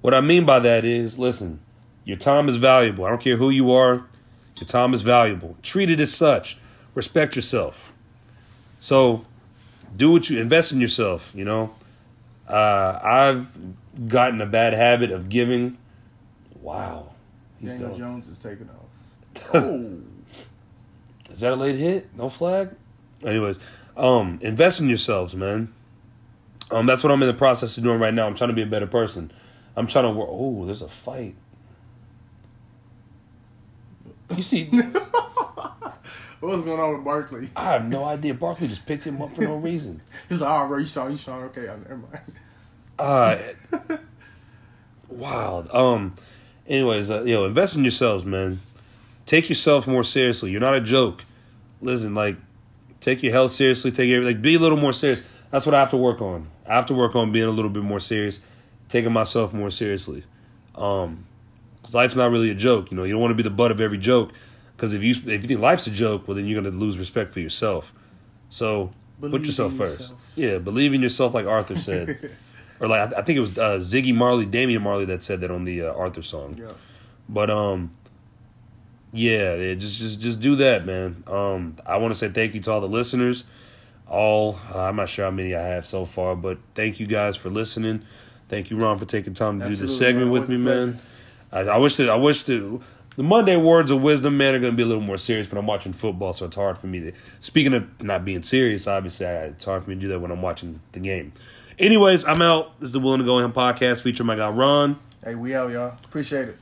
[0.00, 1.60] What I mean by that is, listen,
[2.04, 3.04] your time is valuable.
[3.04, 4.06] I don't care who you are.
[4.56, 5.56] Your time is valuable.
[5.62, 6.56] Treat it as such.
[6.94, 7.92] Respect yourself.
[8.78, 9.24] So,
[9.96, 11.32] do what you invest in yourself.
[11.34, 11.74] You know,
[12.48, 13.50] uh, I've
[14.08, 15.78] gotten a bad habit of giving.
[16.60, 17.10] Wow,
[17.58, 17.98] he's Daniel going.
[18.00, 18.80] Jones is taking off.
[19.54, 20.00] Oh,
[21.32, 22.08] Is that a late hit?
[22.16, 22.70] No flag?
[23.24, 23.58] Anyways,
[23.96, 25.72] um, invest in yourselves, man.
[26.70, 28.26] Um, that's what I'm in the process of doing right now.
[28.26, 29.32] I'm trying to be a better person.
[29.76, 30.28] I'm trying to work.
[30.30, 31.34] Oh, there's a fight.
[34.36, 34.64] You see,
[36.40, 37.50] what's going on with Barkley?
[37.56, 38.34] I have no idea.
[38.34, 40.02] Barkley just picked him up for no reason.
[40.28, 41.42] He's like, oh, bro, you strong, you strong.
[41.44, 42.32] Okay, uh, never mind.
[42.98, 43.36] Uh,
[45.08, 45.68] wild.
[45.72, 46.14] Um.
[46.66, 48.60] Anyways, uh, you know, invest in yourselves, man.
[49.26, 50.50] Take yourself more seriously.
[50.50, 51.24] You're not a joke.
[51.80, 52.36] Listen, like,
[53.00, 53.90] take your health seriously.
[53.90, 55.22] Take your like, be a little more serious.
[55.50, 56.48] That's what I have to work on.
[56.66, 58.40] I have to work on being a little bit more serious,
[58.88, 60.24] taking myself more seriously.
[60.74, 61.26] Um,
[61.84, 62.90] because life's not really a joke.
[62.90, 64.32] You know, you don't want to be the butt of every joke.
[64.74, 67.30] Because if you if you think life's a joke, well, then you're gonna lose respect
[67.30, 67.92] for yourself.
[68.48, 70.00] So put yourself first.
[70.00, 70.32] yourself.
[70.34, 72.34] Yeah, believe in yourself, like Arthur said.
[72.80, 75.50] or like I, I think it was uh, Ziggy Marley, Damian Marley that said that
[75.50, 76.56] on the uh, Arthur song.
[76.58, 76.72] Yeah.
[77.28, 77.92] But um,
[79.12, 81.22] yeah, yeah, just just just do that, man.
[81.26, 83.44] Um, I want to say thank you to all the listeners.
[84.08, 87.36] All uh, I'm not sure how many I have so far, but thank you guys
[87.36, 88.06] for listening.
[88.48, 90.98] Thank you, Ron, for taking time to do this segment with me, man.
[91.54, 92.80] I, I wish that I wish that
[93.16, 95.46] the Monday words of wisdom, man, are going to be a little more serious.
[95.46, 97.12] But I'm watching football, so it's hard for me to.
[97.40, 100.42] Speaking of not being serious, obviously, it's hard for me to do that when I'm
[100.42, 101.32] watching the game.
[101.78, 102.78] Anyways, I'm out.
[102.80, 104.98] This is the Willing to Go In podcast featuring my guy Ron.
[105.24, 105.96] Hey, we out, y'all.
[106.04, 106.56] Appreciate it.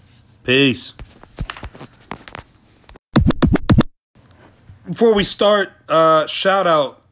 [0.45, 0.93] Peace.
[4.87, 7.03] Before we start, uh, shout out.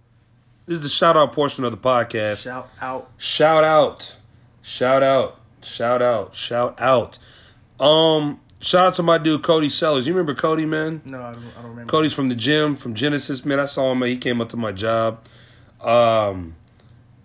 [0.66, 2.44] This is the shout out portion of the podcast.
[2.44, 3.10] Shout out.
[3.16, 4.16] Shout out.
[4.62, 5.38] Shout out.
[5.62, 6.34] Shout out.
[6.34, 7.18] Shout out.
[7.80, 10.06] Um, shout out to my dude Cody Sellers.
[10.06, 11.00] You remember Cody, man?
[11.04, 11.90] No, I don't, I don't remember.
[11.90, 13.58] Cody's from the gym, from Genesis, man.
[13.58, 14.00] I saw him.
[14.00, 14.10] Man.
[14.10, 15.24] He came up to my job.
[15.80, 16.56] Um,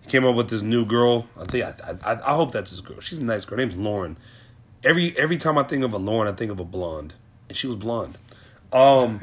[0.01, 1.28] he came up with this new girl.
[1.39, 2.99] I think I, I, I hope that's his girl.
[3.01, 3.58] She's a nice girl.
[3.58, 4.18] Her name's Lauren.
[4.84, 7.16] Every every time I think of a Lauren, I think of a blonde,
[7.49, 8.18] and she was blonde.
[8.72, 9.20] Um,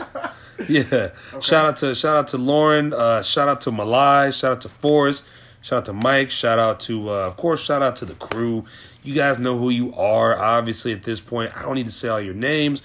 [0.68, 1.10] yeah.
[1.40, 2.92] Shout out to shout out to Lauren.
[2.92, 4.32] Uh, shout out to Malai.
[4.32, 5.26] Shout out to Forrest.
[5.62, 6.30] Shout out to Mike.
[6.30, 7.62] Shout out to uh, of course.
[7.62, 8.64] Shout out to the crew.
[9.02, 10.38] You guys know who you are.
[10.38, 12.82] Obviously, at this point, I don't need to say all your names.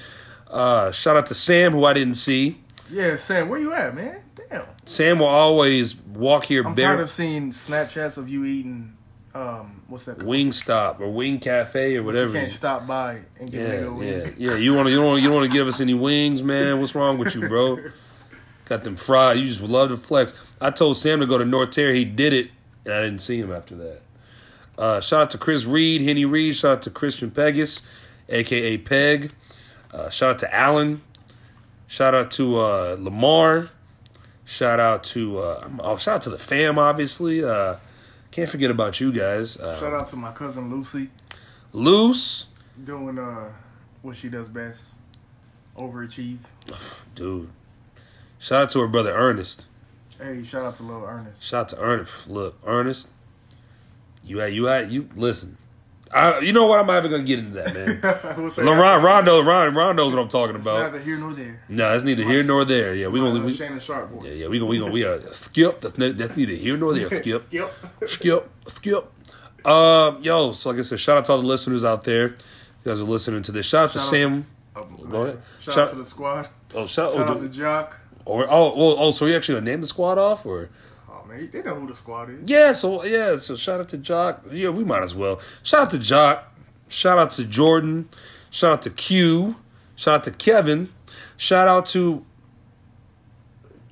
[0.50, 2.62] Uh, shout out to Sam, who I didn't see.
[2.90, 4.22] Yeah, Sam, where you at, man?
[4.50, 4.64] Damn.
[4.86, 6.88] Sam will always walk here I'm bare.
[6.90, 8.96] tired of seeing Snapchats of you eating
[9.34, 10.18] um, what's that?
[10.20, 10.30] called?
[10.30, 12.32] Wing Stop or Wing Cafe or whatever.
[12.34, 14.08] You can't stop by and get Yeah, a wing.
[14.08, 14.56] yeah, yeah.
[14.56, 16.80] You want to, you don't, you don't want to give us any wings, man?
[16.80, 17.78] What's wrong with you, bro?
[18.66, 19.38] Got them fried.
[19.38, 20.34] You just love to flex.
[20.62, 21.94] I told Sam to go to North Terre.
[21.94, 22.50] He did it,
[22.86, 24.02] and I didn't see him after that.
[24.78, 26.56] Uh, shout out to Chris Reed, Henny Reed.
[26.56, 27.86] Shout out to Christian Pegas,
[28.30, 29.32] aka Peg.
[29.94, 31.02] Uh, shout out to Allen.
[31.88, 33.70] Shout out to uh, Lamar.
[34.44, 36.78] Shout out to uh, oh, shout out to the fam.
[36.78, 37.78] Obviously, uh,
[38.32, 39.58] can't forget about you guys.
[39.58, 41.10] Uh, Shout out to my cousin Lucy
[41.74, 42.48] Loose,
[42.84, 43.50] doing uh
[44.02, 44.96] what she does best,
[45.78, 46.40] overachieve.
[47.16, 47.50] dude.
[48.38, 49.68] Shout out to her brother Ernest.
[50.22, 51.44] Hey, shout out to little Ernest.
[51.44, 52.30] Shout out to Ernest.
[52.30, 53.10] Look, Ernest,
[54.26, 55.58] you had you had you listen.
[56.12, 56.80] I, you know what?
[56.80, 58.38] I'm not even gonna get into that, man.
[58.38, 60.78] we'll say Look, Ron, Rondo, Ron, Ron knows what I'm talking about.
[60.78, 60.94] It's about.
[60.94, 61.62] neither here nor there.
[61.68, 62.96] No, it's neither here nor there.
[62.96, 64.24] Yeah, we gonna, we, Shannon Sharpe voice.
[64.26, 65.82] yeah, yeah, we gonna, we gonna, we uh, skip.
[65.82, 67.10] That's ne- that's neither here nor there.
[67.10, 67.74] Skip, Skip.
[68.06, 69.12] skip, skip.
[69.66, 72.28] Um, yo, so like I said, shout out to all the listeners out there.
[72.30, 72.36] You
[72.86, 73.66] guys are listening to this.
[73.66, 74.48] Shout out to Shout out Sam.
[74.76, 75.42] Oh, Go ahead.
[75.60, 76.50] Shout, Shout- out to the squad.
[76.74, 78.00] Oh, shout, Shout oh, out to Jock.
[78.26, 80.70] or oh, oh, oh, so you actually gonna name the squad off or?
[81.52, 82.50] They know who the squad is.
[82.50, 84.44] Yeah, so yeah, so shout out to Jock.
[84.52, 85.40] Yeah, we might as well.
[85.64, 86.52] Shout out to Jock.
[86.88, 88.10] Shout out to Jordan.
[88.50, 89.56] Shout out to Q.
[89.96, 90.90] Shout out to Kevin.
[91.38, 92.26] Shout out to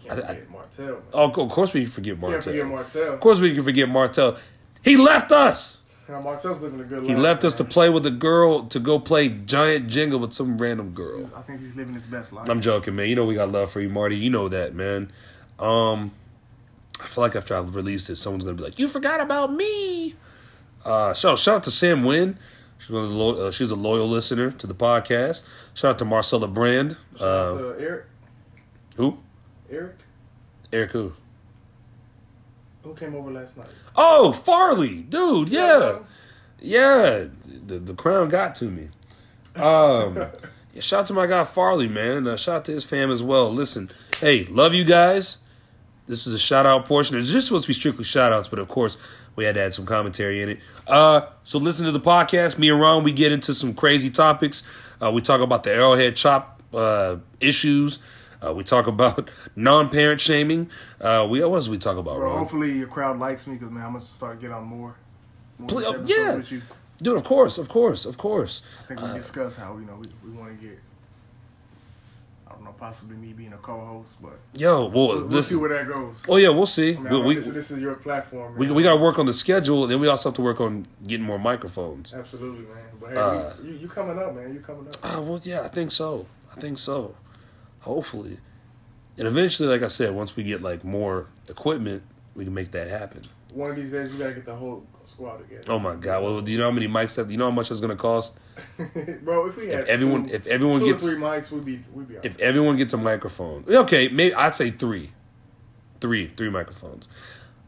[0.06, 0.86] Can't I- I- Martell.
[0.96, 1.02] Man.
[1.14, 2.42] oh, of course we can forget Martell.
[2.42, 3.14] Can't forget Martell.
[3.14, 4.38] Of course we can forget Martell.
[4.82, 5.82] He left us.
[6.10, 7.08] Now, Martell's living a good life.
[7.10, 10.58] He left us to play with a girl to go play giant Jenga with some
[10.58, 11.32] random girl.
[11.36, 12.50] I think he's living his best life.
[12.50, 13.08] I'm joking, man.
[13.08, 14.18] You know we got love for you, Marty.
[14.18, 15.12] You know that, man.
[15.60, 16.12] Um,
[17.04, 20.16] I feel like after I've released it, someone's gonna be like, "You forgot about me."
[20.86, 22.38] Uh, so shout out to Sam Wynn.
[22.80, 25.46] She's one of the lo- uh, she's a loyal listener to the podcast.
[25.74, 26.98] Shout out to Marcella Brand.
[27.18, 28.06] Shout out Uh, to Eric.
[28.98, 29.20] who?
[29.70, 29.96] Eric,
[30.72, 31.14] Eric who?
[32.84, 33.68] who came over last night?
[33.96, 35.50] Oh, Farley, dude.
[35.50, 36.00] Yeah,
[36.60, 37.26] yeah.
[37.66, 38.90] The the crown got to me.
[39.56, 40.16] Um,
[40.74, 42.18] yeah, shout out to my guy Farley, man.
[42.18, 43.52] And uh, shout out to his fam as well.
[43.52, 43.90] Listen,
[44.20, 45.38] hey, love you guys.
[46.06, 47.18] This is a shout out portion.
[47.18, 48.98] It's just supposed to be strictly shout outs, but of course,
[49.36, 50.60] we had to add some commentary in it.
[50.86, 52.58] Uh, so listen to the podcast.
[52.58, 54.64] Me and Ron, we get into some crazy topics.
[55.02, 58.00] Uh, we talk about the Arrowhead Chop uh, issues.
[58.46, 60.70] Uh, we talk about non parent shaming.
[61.00, 62.40] Uh, we what else we talk about, Bro, Ron?
[62.40, 64.96] hopefully your crowd likes me because man, I'm gonna start getting on more.
[65.58, 66.42] more oh, yeah.
[67.02, 68.64] Dude, of course, of course, of course.
[68.84, 70.80] I think we discussed how you know we, we want to get.
[72.78, 76.16] Possibly me being a co-host, but Yo, well, we'll, we'll see where that goes.
[76.28, 76.96] Oh yeah, we'll see.
[76.96, 78.56] I mean, we, we, this, this is your platform.
[78.58, 78.76] we, man.
[78.76, 80.86] we got to work on the schedule, and then we also have to work on
[81.08, 82.14] getting more microphones.
[82.14, 82.84] absolutely, man.
[83.00, 84.54] But hey, Uh, you, you coming up, man?
[84.54, 84.96] You coming up?
[85.04, 86.26] Ah, well, yeah, I think so.
[86.56, 87.16] I think so.
[87.82, 88.40] Hopefully,
[89.18, 92.04] and eventually, like I said, once we get like more equipment,
[92.36, 93.24] we can make that happen.
[93.54, 95.64] One of these days, we gotta get the whole squad together.
[95.70, 96.24] Oh my god!
[96.24, 97.30] Well, do you know how many mics that?
[97.30, 98.38] You know how much that's going to cost?
[99.24, 101.84] Bro, if we had If everyone, two, if everyone two gets, three mics, we'd be
[101.94, 102.16] we'd be.
[102.24, 105.12] if everyone gets a microphone, okay, maybe I'd say three,
[106.02, 107.08] three, three microphones.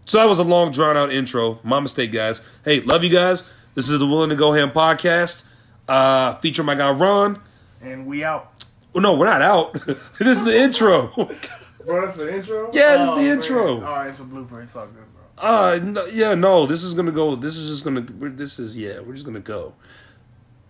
[0.06, 1.60] So that was a long, drawn out intro.
[1.64, 2.42] My mistake, guys.
[2.64, 3.52] Hey, love you guys.
[3.74, 5.44] This is the Willing to Go Ham podcast.
[5.88, 7.42] Uh, feature my guy Ron.
[7.82, 8.52] and we out.
[8.94, 9.74] Well, no, we're not out.
[10.20, 11.08] this is the intro.
[11.86, 12.72] Bro, that's the intro.
[12.74, 13.26] Yeah, that's the man.
[13.38, 13.74] intro.
[13.76, 14.64] All right, it's a blooper.
[14.64, 15.15] It's all good, bro.
[15.38, 16.66] Uh, no, yeah, no.
[16.66, 17.36] This is gonna go.
[17.36, 18.06] This is just gonna.
[18.20, 19.00] We're, this is yeah.
[19.00, 19.74] We're just gonna go.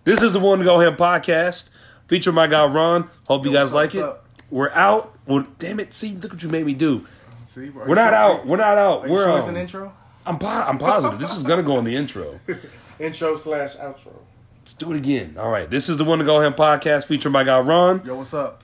[0.03, 1.69] This is the one to go ham podcast.
[2.07, 3.09] Feature my guy Ron.
[3.27, 4.05] Hope you guys like it.
[4.49, 5.17] We're out.
[5.25, 5.93] Well, damn it.
[5.93, 7.07] See, look what you made me do.
[7.45, 7.69] See.
[7.69, 8.45] We're not out.
[8.45, 9.07] We're not out.
[9.07, 9.93] We're sure it's um, an intro?
[10.25, 11.19] I'm po- I'm positive.
[11.19, 12.39] This is gonna go in the intro.
[12.97, 14.13] Intro slash outro.
[14.59, 15.35] Let's do it again.
[15.37, 15.69] All right.
[15.69, 17.07] This is the one to go ham podcast.
[17.07, 18.03] Feature my guy Ron.
[18.05, 18.63] Yo, what's up?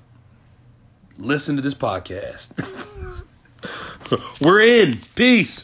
[1.18, 2.54] Listen to this podcast.
[4.42, 4.98] We're in.
[5.16, 5.64] Peace.